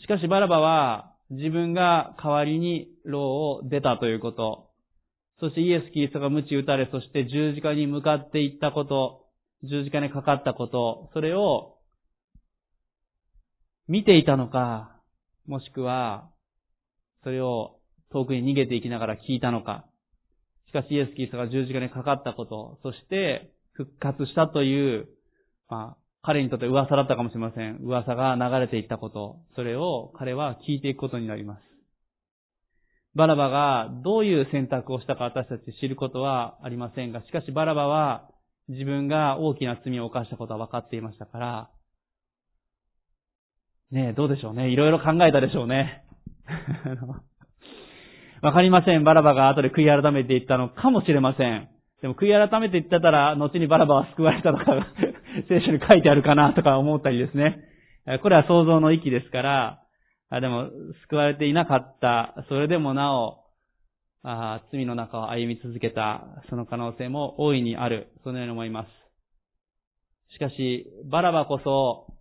[0.00, 4.68] しかしバラバは自分が代わりに牢を出たということ、
[5.40, 9.21] そしてイエス・キリストが鞭打たれ、そして十字架に向かっていったこと、
[9.64, 11.78] 十字架にかかったこと、それを
[13.88, 14.96] 見ていたのか、
[15.46, 16.30] もしくは、
[17.22, 17.78] それを
[18.10, 19.86] 遠くに逃げていきながら聞いたのか。
[20.68, 25.08] しかしイエス・キリストが十字架にかかったこと、そして復活したという、
[25.68, 27.76] まあ、彼にとって噂だったかもしれません。
[27.82, 31.60] 噂が流れていったこと、それを彼は聞いていくことになります。
[33.14, 38.31] バラバがどういう選択をしたか私たち知ることはありませんが、しかしバラバは
[38.72, 41.70] 自分が大きな罪を犯したことは分かっていましたから、
[43.90, 44.70] ねえ、どうでしょうね。
[44.70, 46.02] いろいろ考えたでしょうね。
[48.40, 49.04] わかりません。
[49.04, 51.68] バラバが後で悔い改めていったのかもしれません。
[52.00, 54.86] でも悔い改めて言ってたら、後にバラバは救われたとか、
[55.48, 57.58] 聖書に書いてあるかなとか思ったりですね。
[58.22, 60.70] これは想像の域ですから、でも、
[61.08, 63.41] 救われていなかった、それでもなお、
[64.22, 68.88] あ罪の中を歩み続けた、その可能性も大いにある、そのように思います。
[70.34, 72.14] しかし、バラバこそ、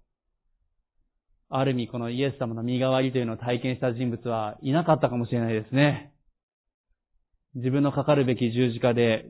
[1.49, 6.13] ある意味このイエス様の身代わりというのを体験した人物はいなかったかもしれないですね。
[7.55, 9.25] 自分のかかるべき十字架で、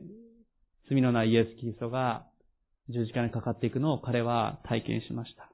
[0.88, 2.26] 罪のないイエス・キリストが
[2.88, 5.50] 十字架にかかっていくのを彼は体験しました。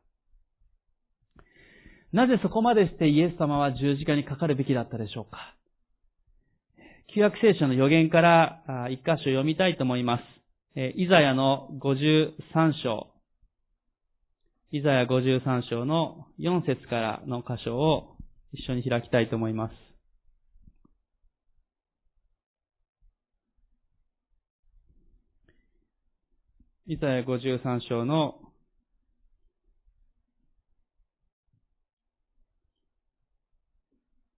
[2.13, 5.58] なぜそこまでしてイエス様は十字架にかかるべきだったでしょうか
[7.15, 10.23] 旧約聖書の予言から一箇所読みたいと思います。
[10.97, 12.35] イザヤの53
[12.83, 13.09] 章。
[14.73, 18.17] イザヤ53章の4節からの箇所を
[18.53, 19.75] 一緒に開きたいと思います。
[26.87, 28.35] イザヤ53章の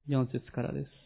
[0.09, 0.99] 4節からです。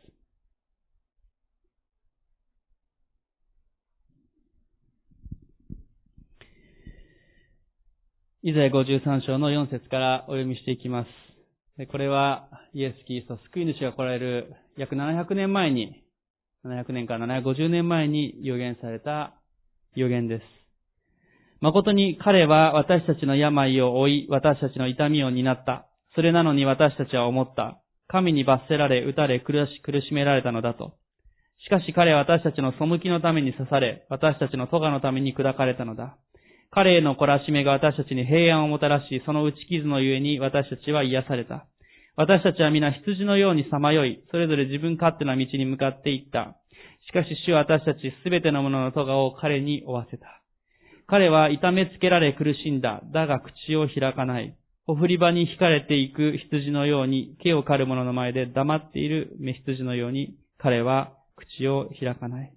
[8.46, 11.86] イザヤ53章の4節からお読みしていきます。
[11.90, 16.04] これはイエス・キリスト、救い主が来られる約700年前に、
[16.62, 19.32] 700年から750年前に予言された
[19.94, 20.42] 予言です。
[21.62, 25.86] 誠に彼は私たちの病を負い、私たちの痛みを担った。
[26.14, 27.80] それなのに私たちは思った。
[28.08, 30.98] 神に罰せられ、打たれ、苦し、苦しめられたのだと。
[31.64, 36.18] しかし彼は私たちの背きのために刺され、私たちの咎のために砕かれたのだ。
[36.74, 41.68] 彼への懲らしめが私たちに平安をもたらし、その打ち傷のゆえに私たちは癒された。
[42.16, 46.56] 私たちは皆羊のようにさまよい、それぞれ自分勝手な道に向かっていった。
[47.06, 50.42] しかし主は私たちすべてのものの咎を彼に負わせた。
[51.06, 53.02] 彼は痛めつけられ苦しんだ。
[53.12, 54.56] だが口を開かない。
[54.88, 62.52] お振り場に惹かれていく羊のように、毛を刈る者の前で黙っている目羊のように、彼は口を開かない。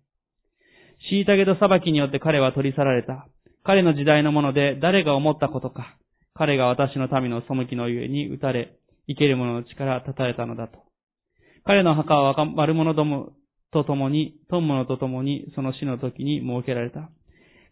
[1.12, 3.28] 虐げと裁きによって彼は取り去られた。
[3.68, 5.98] 彼の時代のもので誰が思ったことか。
[6.34, 8.78] 彼が私の民の背きのゆえに打たれ、
[9.10, 10.80] 生ける者の力立たれたのだと。
[11.66, 13.34] 彼の墓は悪者ども
[13.74, 17.10] と共に、富む者と共にその死の時に設けられた。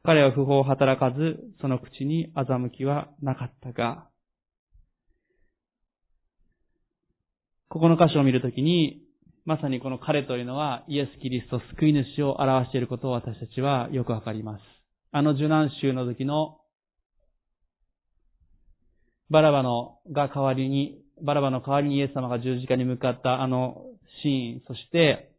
[0.04, 4.10] 彼は不法を働かず、その口に欺きはなかったが、
[7.70, 9.02] ここの箇所を見るときに、
[9.46, 14.75] まさにこの彼というのはイエス・キリスト救い主を表していることを私たちはよくわかります。
[15.18, 16.58] あの受難衆の時の
[19.30, 23.86] バラバのが代わりに、バラバの代わりにイエス様が十字架に向かったあの
[24.24, 25.32] シーン、そして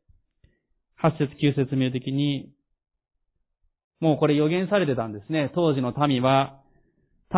[1.04, 2.48] 8節9節見るときに、
[4.00, 5.52] もうこれ予言されてたんですね。
[5.54, 6.62] 当時の民は、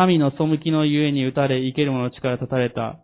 [0.07, 3.01] 民の背きのゆえに打たれ、生ける者の力立たれた。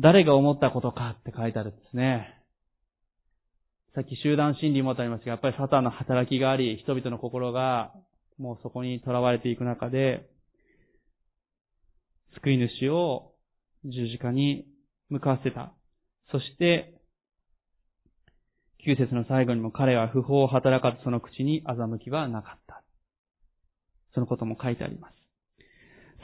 [0.00, 2.39] 誰が思ったことかって書いてあるんですね。
[3.94, 7.92] さっき集団心理もありましたが、やっぱりサタンの働きがあり、人々の心が
[8.38, 10.28] もうそこに囚われていく中で、
[12.34, 13.32] 救い主を
[13.84, 14.64] 十字架に
[15.08, 15.72] 向かわせた。
[16.30, 16.94] そして、
[18.84, 22.84] 九節の最後にも彼は不法を働かずその口に欺きはなかった。
[24.14, 25.14] そのことも書いてあります。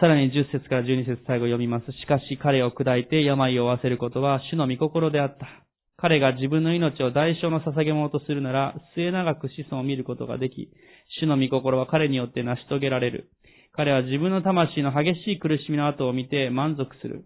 [0.01, 1.87] さらに10節から12節最後読みます。
[1.91, 5.66] しかし彼を砕いて病を負わせることは主の御心であった。
[5.99, 10.71] 彼が自分の命を代償の捧げ物とするなら、末長く子孫を見ることができ、
[11.21, 13.31] 主の御心は彼によって成し遂げられる。
[13.73, 17.25] 彼は自分の魂の激しい苦しみの後を見て満足する。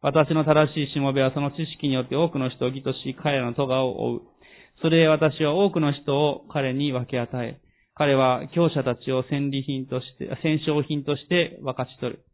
[0.00, 4.20] 私の正しいしもべはその知識によって多くの人を義とし、彼らの咎を負う。
[4.80, 7.60] それで私は多くの人を彼に分け与え、
[7.94, 12.24] 彼は強者たちを戦利品として、戦勝品として分かち取る。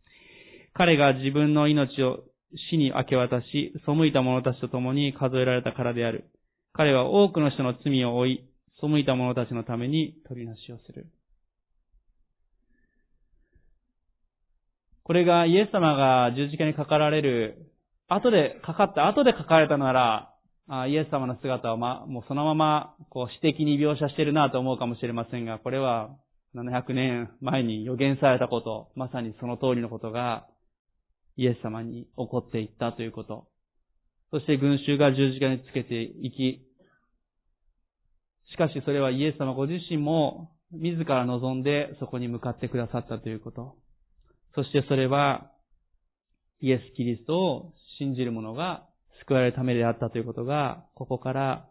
[0.75, 2.25] 彼が自分の命を
[2.71, 6.31] 死に明け渡し、背いた者たちと共に数えられたからである。
[6.73, 8.45] 彼は多くの人の罪を負い、
[8.81, 11.07] 背いた者たちのために取りなしをする。
[15.05, 17.71] これがイエス様が十字架にかかられる、
[18.09, 20.31] 後でかかった後で書かれたなら、
[20.89, 26.09] イエス様の姿をま、もうそのまま、こう、詩的に描写してるなと思うかもしれませんが、これは
[26.55, 30.47] 700年前に予言されたこと、まさにその通りのことが、
[31.37, 33.49] イエス様に起こっていったということ。
[34.31, 36.67] そして群衆が十字架につけていき、
[38.53, 43.77] しかしそれはイエス様ご自身も自ら望んでそこに向かってくださったということ。
[44.55, 45.51] そしてそれは、
[46.61, 48.87] イエス・キリストを信じる者が
[49.21, 51.69] 救われるためであったということが、ここから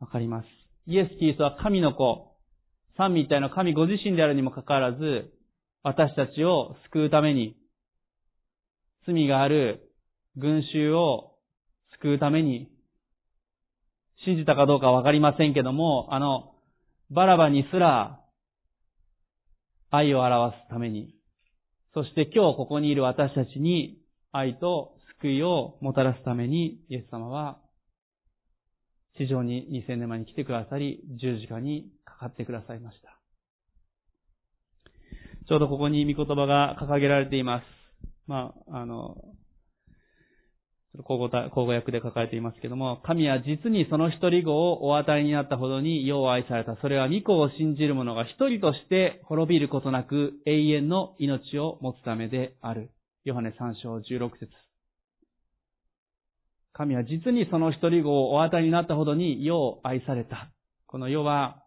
[0.00, 0.46] わかります。
[0.86, 2.36] イエス・キリストは神の子、
[2.96, 5.32] 三位一体の神ご自身であるにもかかわらず、
[5.82, 7.56] 私たちを救うために、
[9.08, 9.90] 罪がある
[10.36, 11.32] 群衆を
[12.00, 12.70] 救うために、
[14.26, 16.52] 信じたかどうかわかりませんけども、あの、
[17.10, 18.20] バラバにすら
[19.90, 21.14] 愛を表すために、
[21.94, 23.98] そして今日ここにいる私たちに
[24.30, 27.58] 愛と救いをもたらすために、イエス様は
[29.16, 33.18] 地上に2000年前に来てくださり、十字架にかかってくださいました。
[35.48, 37.77] ちょうどここに御言葉が掲げられています。
[38.28, 39.16] まあ、あの、
[40.94, 46.76] 交互交互訳で書かれていますけども、神は実にその一人子をお与えになったほどに世を愛された。
[46.80, 52.90] それは御子を信じる者が一人として滅びることなく永遠の命を持つためである。
[53.24, 54.48] ヨハネ3章16節
[56.72, 60.50] 神は実にその一人子をお与えになったほどに世を愛された。
[60.86, 61.64] この世は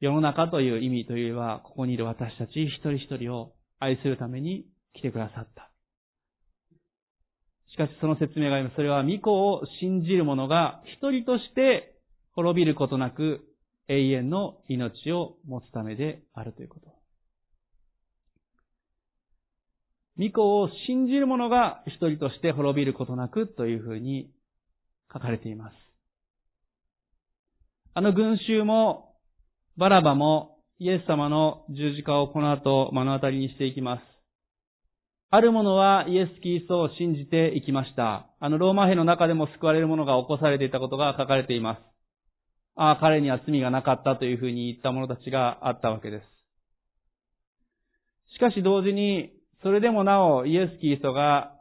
[0.00, 5.70] 世の中という意味というよりは、ここにいる私たち一人一人を愛するために来てくださった。
[7.76, 8.76] しかしその説明があります。
[8.76, 11.94] それは御子を信じる者が一人として
[12.32, 13.44] 滅びることなく
[13.88, 16.86] 永遠の命を持つためであるということ。
[20.18, 24.30] 御子を信じる者が一人として滅びることなくというふうに
[25.12, 25.74] 書かれています。
[27.92, 29.14] あの群衆も
[29.76, 34.15] バラバもイエス様の十字架をこの後目の当たりにしていきます。
[35.28, 38.30] ある者はイエス・キリストを信じていきました。
[38.38, 41.80] あのローマ兵の中でも救われる者が起こされていたことが書かれています。
[42.76, 46.24] ああ、彼には罪がなかったというふうに言った者たちがあったわけです。
[48.34, 51.54] しかし同時に、それでもなおイエス・キリストが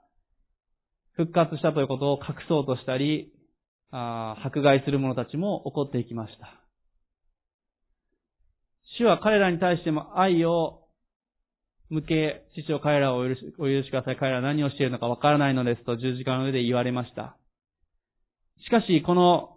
[1.13, 3.33] 復活したということを隠そうとしたり、
[3.91, 6.61] 迫害する者たちも起こっていきました。
[8.99, 10.84] 主は彼らに対しても愛を
[11.89, 14.17] 向け、父を彼らをお許しお許しください。
[14.17, 17.37] 彼らは何をしているのかわからないのですと十字架の上で言われました。
[18.65, 19.55] しかし、この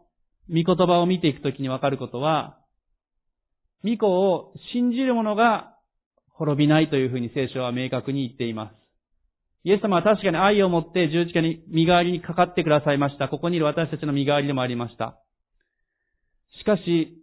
[0.49, 2.59] 御言葉を見ていくときにわかることは、
[3.85, 5.75] 御子を信じる者が
[6.33, 8.75] 滅びないというふうに聖書は明確に言っています。
[9.65, 13.29] イエス様は確かに愛を持って十字架に身代わりにかかってくださいました。
[13.29, 15.19] ここにいる私たちの身代わりでもありました。
[16.61, 17.18] しかし、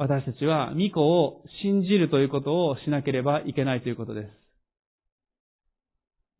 [0.00, 4.28] 私たちは御子を信じるということをしなければいけないということです。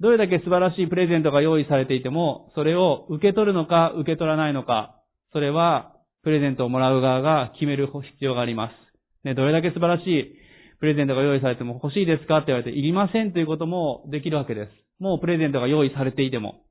[0.01, 4.97] どれだけ素晴らしいプレゼントが用意されていても、それを受け取るのか受け取らないのか、
[5.35, 5.93] それは
[6.23, 9.27] プレゼントをもらう側が決める必要があります。
[9.27, 10.35] ね、どれだけ素晴らしい
[10.81, 14.71] プレゼントが用意されても欲しいですかって言われていりませんということもできるわけです。
[14.99, 16.63] もうプレゼントが用意されていても。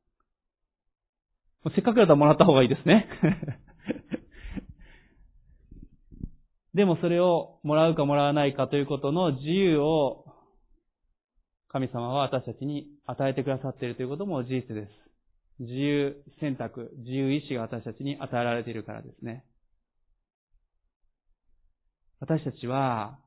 [1.76, 3.08] せっかくだったらもらった方がいいですね。
[6.80, 10.24] でもそれをもらうかもらわないかということの自由を
[11.68, 14.88] 神様は私たちに与えてくださっているということも事実で
[15.60, 15.64] す。
[15.64, 19.44] 自由選択、自由意志が私たちに与えられているからですね。
[22.22, 23.20] 私たちは、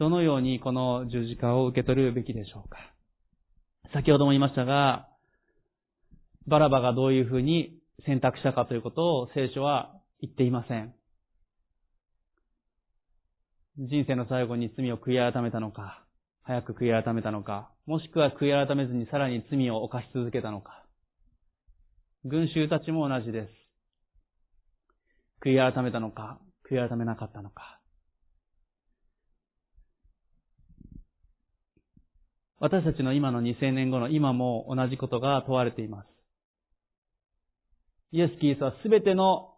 [0.00, 2.78] どのようにこの十字架を受け取るべきでしょうか。
[3.94, 5.08] 先ほども言いましたが、
[6.48, 10.94] バラバがどういうふうに選択したかということを聖書は言っていません。
[13.78, 16.04] 人生の最後に罪を悔い改めたのか、
[16.42, 20.84] 早く悔い改めたのか、もしくは悔い改めずにさらに罪を犯し続けたのか。
[22.24, 23.48] 群衆たちも同じです。
[25.44, 27.78] 悔い改めたのか、悔い改めなかったのか。
[32.60, 36.06] 私たちの今の2000年後の今も同じことが問われています。
[38.10, 39.54] イエス・キリストはすべての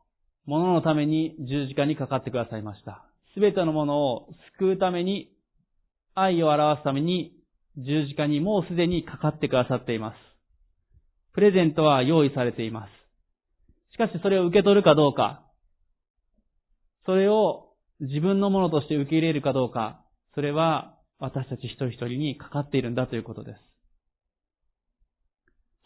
[0.51, 3.05] もののために十字架にかかってくださいました。
[3.35, 4.27] すべてのものを
[4.59, 5.31] 救うために、
[6.17, 7.37] 愛を表すために
[7.77, 10.17] 十字架にもうすでにかかってくださっています。
[11.35, 12.91] プレゼントは用意されています。
[13.95, 15.47] しかしそれを受け取るかどうか、
[17.07, 17.69] それを
[18.01, 23.61] 自分のものとして受け入れるかどうか、それは私たち一人一人にかかっているんだということです。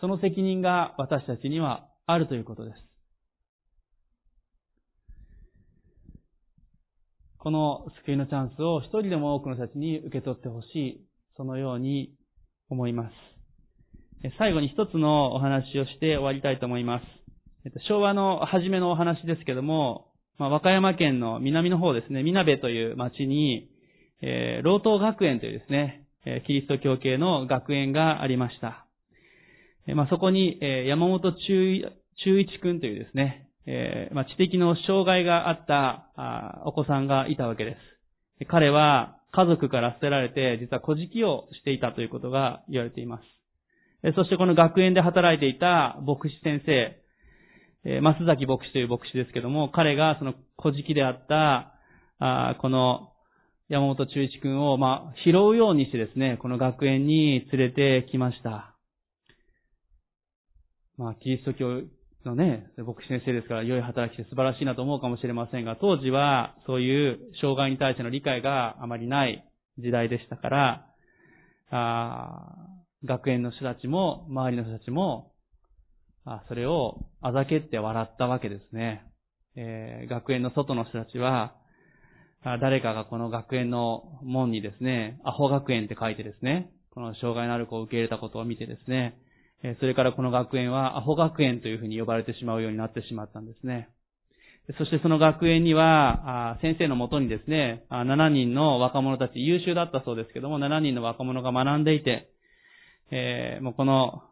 [0.01, 2.94] その責任が私たちにはあるということです。
[7.45, 12.15] この救いのチャンスを一人でも多くの人たちに受け取ってほしい、そのように
[12.71, 13.13] 思います。
[14.39, 17.05] 最後に一つのお話をして終わりたいと思います。
[17.87, 20.07] 昭和の初めのお話ですけども、
[20.39, 23.69] まあ、和歌山県の南の方ですね、みなべという町に、
[24.23, 26.07] えー、老東学園というですね、
[26.47, 28.87] キリスト教系の学園がありました。
[29.95, 31.93] まあ、そこに、山本中
[32.25, 37.77] 中一くんというですね、えー、まあ、知的の障害があったあお子さんがいたわけで
[38.41, 38.47] す。
[38.47, 44.15] 彼は家族から捨てられて、実は小じをしていたということが言われています。
[44.15, 47.01] そしてこの学園で働いていた牧師先生、
[47.87, 51.73] えー、増崎牧師という牧師ですけども、彼がその小じであった、
[52.19, 53.13] あこの
[53.69, 58.77] 山本中一君を、まあ、拾うようにしてですね、この学園に連れてきました。
[60.97, 61.81] まあ、キリスト教
[62.25, 69.45] のね、牧師先生ですから良い働きして素晴らしいなと思うかもしれませんが、当時はそういう障害に対しての理解があまりない
[69.79, 70.87] 時代でしたから、
[71.71, 72.57] あ
[73.05, 75.33] 学園の人たちも、周りの人たちも、
[76.25, 79.05] あそれをあざけって笑ったわけですね。
[79.57, 81.55] えー、学園の外の人たちは、
[82.61, 89.19] 誰かがこの学園の門にですね、アホ学園って書いてですね、この障害のある子を受け入れたことを見てですね、
[89.81, 93.89] それからこの学園はアホ学園というふうに呼ばれてしまうようになってしまったんですね。
[94.79, 102.31] そしてその学園には、先生のもとにですね、7人の若者たち、優秀だったそうですけども、7人の若者が学んでいて、
[103.11, 104.23] えー、もうこの、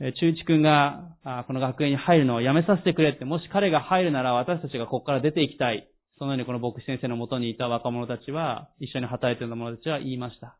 [0.00, 1.16] 中一くんが、
[1.46, 5.88] この学園に入るのをやめさせてくれって、もし彼が入るなら私たちがここから出ていきたい。
[6.18, 10.56] そのようにこの牧師先生のもとにいた若者たちは、一緒に働いていた者たちは言いました。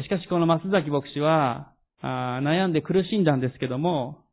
[0.00, 1.72] しかしこの松崎牧師は、
[2.02, 4.24] 悩んで苦しんだんですけども、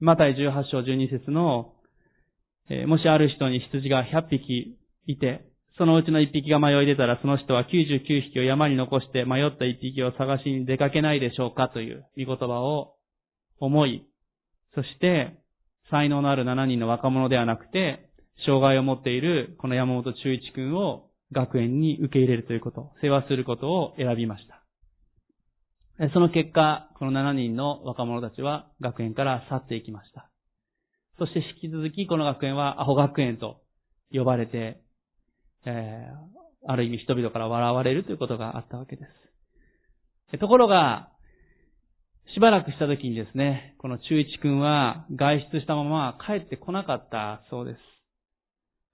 [0.00, 1.74] マタイ18章12節の、
[2.86, 4.76] もしある人に羊が100匹
[5.06, 5.44] いて、
[5.76, 8.00] そのうちの1匹が迷い出たら、その人は99
[8.32, 12.94] 匹を山に残して迷った1匹を探しに出かけないでしょうかという見言葉を
[13.58, 14.06] 思い、
[14.74, 15.38] そして、
[15.90, 18.10] 才能のある7人の若者ではなくて、
[18.44, 24.59] 障害を持っているこの山本中一君を学園に受け入れるということ、世話することを選びました。
[26.14, 30.30] その結果、この7人の若者たちは学園から去っていきました。
[31.18, 33.60] そして引き続きこの学園はアホ学園と
[34.10, 34.80] 呼ばれて、
[35.66, 39.02] えー、ある意味人々から笑われるということがあったわけで
[40.32, 40.38] す。
[40.38, 41.10] ところが、
[42.34, 47.78] しばらくした時にですね、この中一君は外出したまま帰ってこなかったそうです。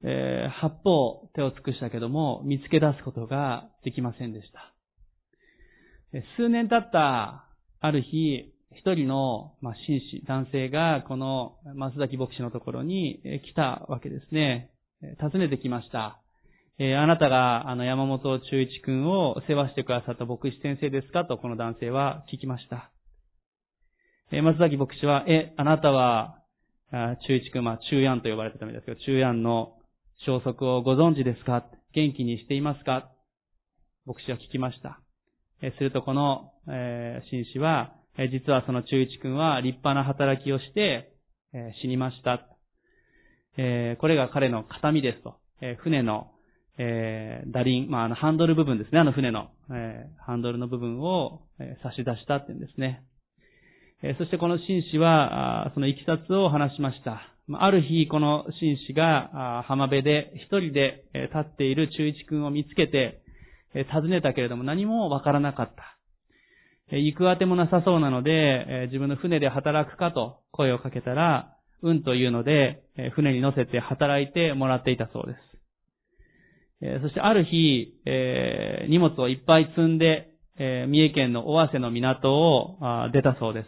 [0.03, 4.76] えー、八方手を尽くしたけども、見つけ出すことができませんでした。
[6.37, 7.45] 数年経った
[7.81, 14.71] ある日、一人の、まあ、紳士、男性が、この松崎牧師のところに来たわけですね。
[15.21, 16.21] 訪ねてきました。
[16.79, 21.25] えー、あなたが、あの、山本中一君を世話してくださった牧師先生ですか？
[21.25, 22.91] と、この男性は聞きました。
[24.31, 26.43] えー、松崎牧師は、え、あなたは、
[26.93, 29.79] 中一君、まあ、中安と呼ばれてたみたいですけど、中安の
[30.27, 31.65] 消息をご存知ですか？
[31.95, 33.11] 元気にしていますか？
[34.05, 35.01] 牧師は聞きました。
[35.61, 41.13] するとこの、えー、紳士は、え実はその中一君は立派な働きをして、
[41.53, 42.47] え死にました。
[43.59, 45.37] えこれが彼の形見ですと。
[45.61, 46.31] え船の、
[46.79, 53.03] えー、打輪、まあ、あの、ハンドル部分ですね、あの船の、えー、ハンドルの部分を、えー、差し出したっていうんですね。
[54.03, 57.23] えー、そしてこの紳士は、あその行きさつを話しました。
[57.53, 63.23] ある日、この紳士が浜辺で一人で立っている中一君を見つけて、
[63.85, 66.97] 尋ねたけれども何もわからなかった。
[66.97, 71.53] 行くあてもなさそうなので、自分の船で働くかと声をかけたら、
[71.83, 72.83] うんというので、
[73.15, 77.03] 船に乗せて働いてもらっていたそうです。
[77.03, 77.93] そしてある日、
[78.89, 82.79] 荷物をいっぱい積んで、三重県の尾鷲の港を
[83.13, 83.65] 出たそうで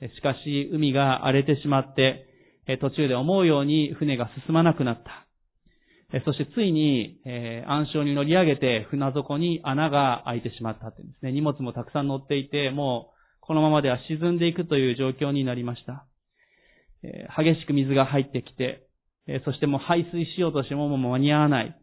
[0.00, 0.16] す。
[0.16, 2.26] しかし、海が荒れてしまって、
[2.80, 5.21] 途中で思うように船が進まなくなった。
[6.24, 11.32] そしてついに、えー、暗礁に乗り上げて船底に穴が開いてしまったってですね。
[11.32, 16.06] 荷物もたくさん乗っていて、もうこのままでは沈んでいくという状況になりました。
[17.02, 18.86] えー、激しく水が入ってきて、
[19.26, 21.78] えー、そしてもう排水しようとしてももう間に合わない。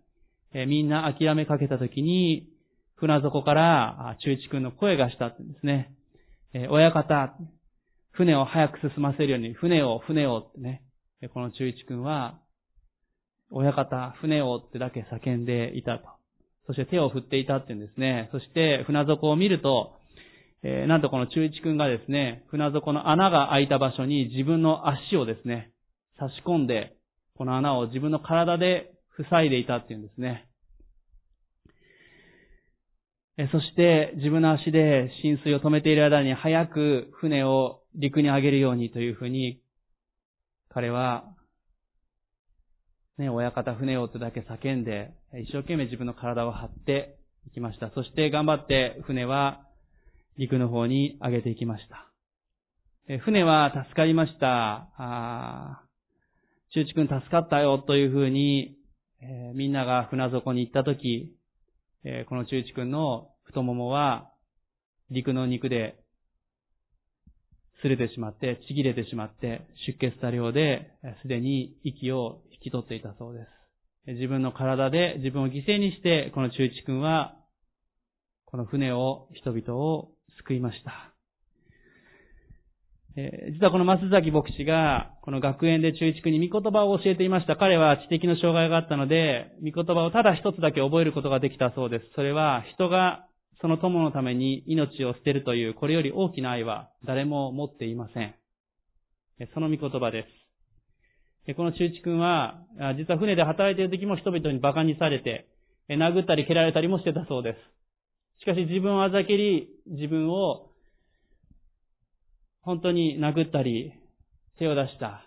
[0.54, 2.50] えみんな諦めかけた時に、
[2.96, 5.94] 船底からあ中一君の声がしたってですね。
[6.54, 7.36] え親方、
[8.12, 10.82] 船を早く進ませるように、船を、船をってね。
[11.34, 12.40] この中一君は、
[13.52, 16.06] 親方、船をってだけ叫んでいたと。
[16.68, 18.30] そして手を振っていたって言うんですね。
[18.32, 19.94] そして船底を見ると、
[20.62, 25.72] えー、なんとこの中一君がですね、船底の穴が開いた場所に自分の足をですね、
[26.20, 26.96] 差し込んで、
[27.38, 28.92] この穴を自分の体で
[29.30, 30.46] 塞いでいたっていうんですね。
[33.54, 39.62] そして自分の足で浸水を止めている間に早く船を陸に上げるようにというふうに、
[40.68, 41.24] 彼は、
[43.20, 47.18] ね、親方船をとだけ叫んで、一生懸命自分の体を張って
[47.48, 47.92] いきました。
[47.94, 49.62] そして頑張って船は
[50.38, 52.08] 陸の方に上げていきました。
[53.10, 54.90] え船は助かりました。
[54.98, 55.82] あ
[56.72, 58.78] 中地君助かったよというふうに、
[59.22, 61.36] えー、みんなが船底に行ったとき、
[62.06, 64.32] えー、この中地君の太ももは
[65.12, 66.00] 陸の肉で
[67.84, 70.92] 擦れてしまって、ちぎれてしまって、出血多量で、
[71.22, 73.46] すでに息を引き取っていたそうで
[74.06, 74.14] す。
[74.14, 77.36] 自分の体で自分を犠牲にして、この中一君は、
[78.46, 81.14] この船を、人々を救いました。
[83.16, 87.56] え実はこの松崎牧師が、この学園で中一君に御言葉を教えていました。
[87.56, 92.06] 彼は知的の障害があったので、御言葉をただ一つだけ覚えることができたそうです。
[92.16, 93.26] それは、人が
[93.62, 98.36] その友のために命を捨てるという、これより大きな愛は誰も持っていません。
[99.54, 100.39] その御言葉です。
[101.56, 102.62] この中一君は、
[102.98, 105.48] 実は船で働いている時も人々に馬鹿にされて、
[105.90, 108.42] 殴ったり蹴られたりもしてたそうです。
[108.42, 110.72] しかし自分をあざけり、自分を
[112.62, 113.94] 本当に殴ったり、
[114.58, 115.26] 手を出した。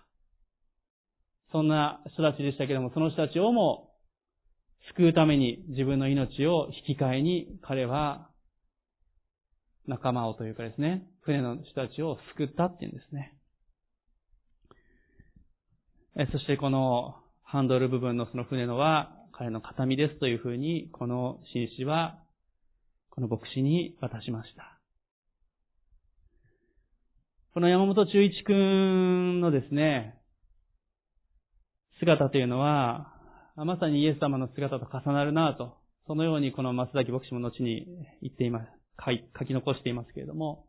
[1.50, 3.90] そんな人たちでしたけども、その人たちをも
[4.96, 8.30] 救うために自分の命を引き換えに彼は
[9.86, 13.34] 仲間をというかですね、船の人たちを救ったっていうんですね。
[16.14, 22.18] そしてこのハンドル部分のその船のは彼の形見ですというふうに、この紳士は
[23.08, 24.78] この牧師に渡しました。
[27.54, 30.18] この山本中一くんのですね、
[31.98, 33.14] 姿というのは、
[33.56, 37.86] まさにイエス様の姿と重なるなぁと、そのようにこの松崎牧師も後に
[38.20, 38.66] 言っています、
[39.38, 40.66] 書き残していますけれども、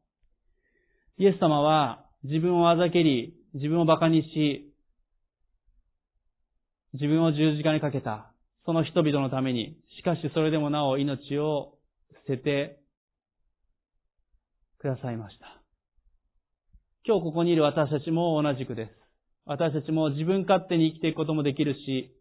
[1.18, 4.73] イエス様は自分をあざけり、自分を馬鹿にし、
[6.94, 8.32] 自分を十字架にかけた、
[8.66, 11.78] その人々のために、しかしそれでもなお命を
[12.28, 12.80] 捨てて
[14.80, 15.64] くださいました。
[17.06, 18.92] 今日ここにいる私たちも同じくです。
[19.46, 22.16] 私たちも自分勝手に生きていくこともできるし、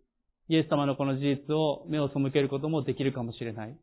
[0.48, 3.78] イエス様のこの事実を目を背けることもできるかもしれない。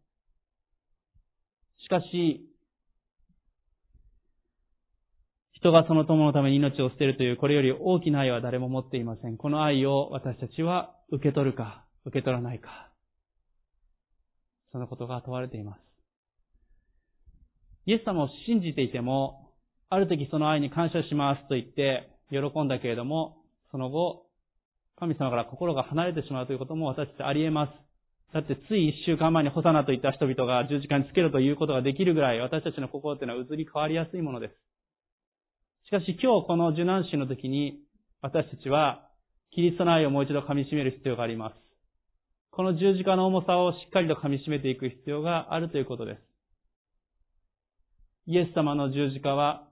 [1.84, 2.50] しかし、
[5.60, 9.38] 人がその友のために命を捨てるという、これより大きな愛は誰も持っていません。
[9.38, 12.90] この愛を私たちは受け取るか、受け取らないか。
[14.72, 15.80] そのことが問われています。
[17.86, 19.52] イエス様を信じていても、
[19.90, 23.38] ある時その愛に感謝しますと言って喜んだけれども、
[23.72, 24.28] その後、
[24.98, 27.74] 神様から心が離れてしまうということも私たちあり得ます。
[28.34, 34.69] だってつい一週間前にホサナといった人々が十字架につけるということができるぐらい私たちの心というのは移り変わりやすいものです。
[35.90, 37.80] しかし今日この受難週の時に
[38.22, 39.10] 私たちは
[39.56, 41.56] キリストの愛をもう一度噛み締める必要があります。
[42.52, 46.22] この十字架の重さをしっかりと噛み締めていく必要があるということです。
[48.28, 49.68] イエス様の十字架は、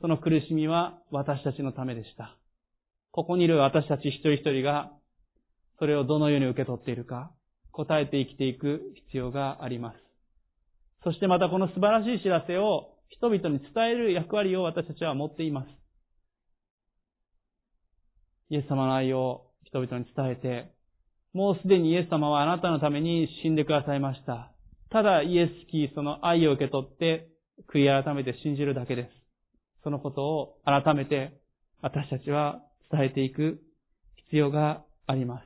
[0.00, 2.36] その苦しみは私たちのためでした。
[3.10, 4.92] ここにいる私たち一人一人が、
[5.80, 7.32] それをどのように受け取っているか、
[7.72, 9.96] 答えて生きていく必要があります。
[11.02, 15.68] そしてまたこの素晴らしい知らせを人々に伝える役割を私たちは持っています。
[18.48, 20.72] イエス様の愛を人々に伝えて、
[21.32, 24.52] もうすでにイエス様はあなたのために死んでくださいました。
[24.90, 27.28] ただイエスキーその愛を受け取って
[27.72, 29.08] 悔い改めて信じるだけです。
[29.84, 31.40] そのことを改めて
[31.80, 33.60] 私たちは伝えていく
[34.26, 35.44] 必要があります。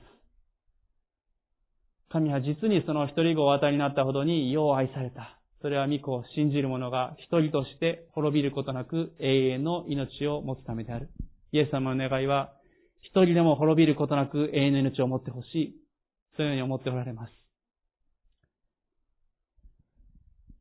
[2.10, 5.38] 神は実にその一人子をお与えになったほどに世を愛された。
[5.64, 11.08] それは御子を信じる者が一人として滅びることなく永遠の命を持つためである。
[11.52, 12.52] イエス様の願いは、
[13.00, 15.74] 一人でも滅びることなく永遠の命を持ってほしい。
[16.36, 17.32] そういうように思っておられます。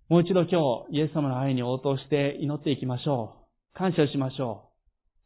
[0.07, 3.35] もう一度今日、イエス様の愛に応答して祈っていきましょ
[3.75, 3.77] う。
[3.77, 4.69] 感謝しましょ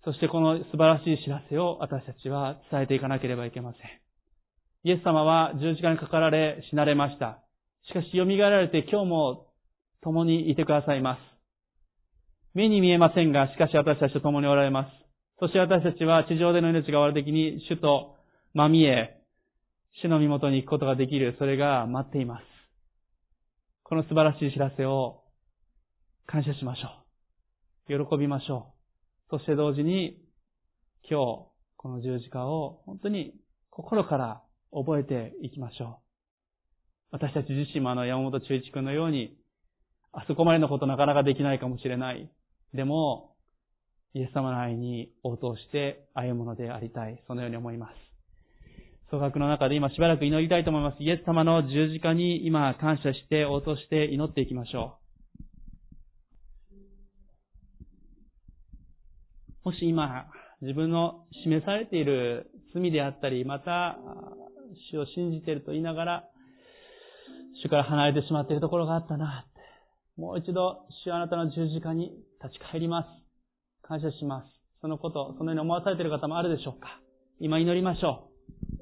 [0.01, 0.05] う。
[0.05, 3.81] そしてこの素晴らしい知らせを私たちは伝えていかなければいけません。
[4.85, 7.43] イエス様は十字架にかかられ死なれました。
[7.85, 9.46] しかし、蘇られて今日も
[10.01, 11.19] 共にいてくださいます。
[12.53, 14.91] 目に見えませんが、しかし私たちと共におられます。
[15.39, 18.15] そして私たちは地上での命が終わる時に主と
[18.53, 19.21] まみえ、
[20.01, 22.43] 主の身元に行くことができる、それが待っています。
[23.83, 25.23] この素晴らしい知らせを
[26.25, 26.89] 感謝しましょ
[27.93, 28.05] う。
[28.05, 28.73] 喜びましょ
[29.29, 29.37] う。
[29.37, 30.17] そして同時に、
[31.09, 33.33] 今日、この十字架を本当に
[33.69, 34.41] 心から
[34.73, 36.07] 覚えていきましょう。
[37.11, 39.36] 私たち自身もあの山本中一君のように、
[40.17, 42.27] あそこまでのことなかなかできないかもしれない。
[42.73, 43.35] でも、
[44.15, 47.21] イエス様の愛に応答して歩むのでありたい。
[47.27, 47.93] そのように思います。
[49.11, 51.03] 総額の中で今しばらく祈りたいと思います。
[51.03, 54.97] イエス様の十字架に今感謝して応答して祈っていきましょ
[59.63, 59.69] う。
[59.69, 60.25] もし今、
[60.61, 63.99] 自分の示されている罪であったり、また、
[64.91, 66.23] 主を信じていると言いながら、
[67.63, 69.45] 主から離れてしまっているところがあったな。
[70.17, 72.09] もう一度、主あなたの十字架に
[72.43, 73.07] 立ち返ります。
[73.83, 74.47] 感謝します。
[74.81, 76.99] そのこと、そのように思わされている方もあるでしょうか
[77.39, 78.29] 今祈りましょ
[78.73, 78.76] う。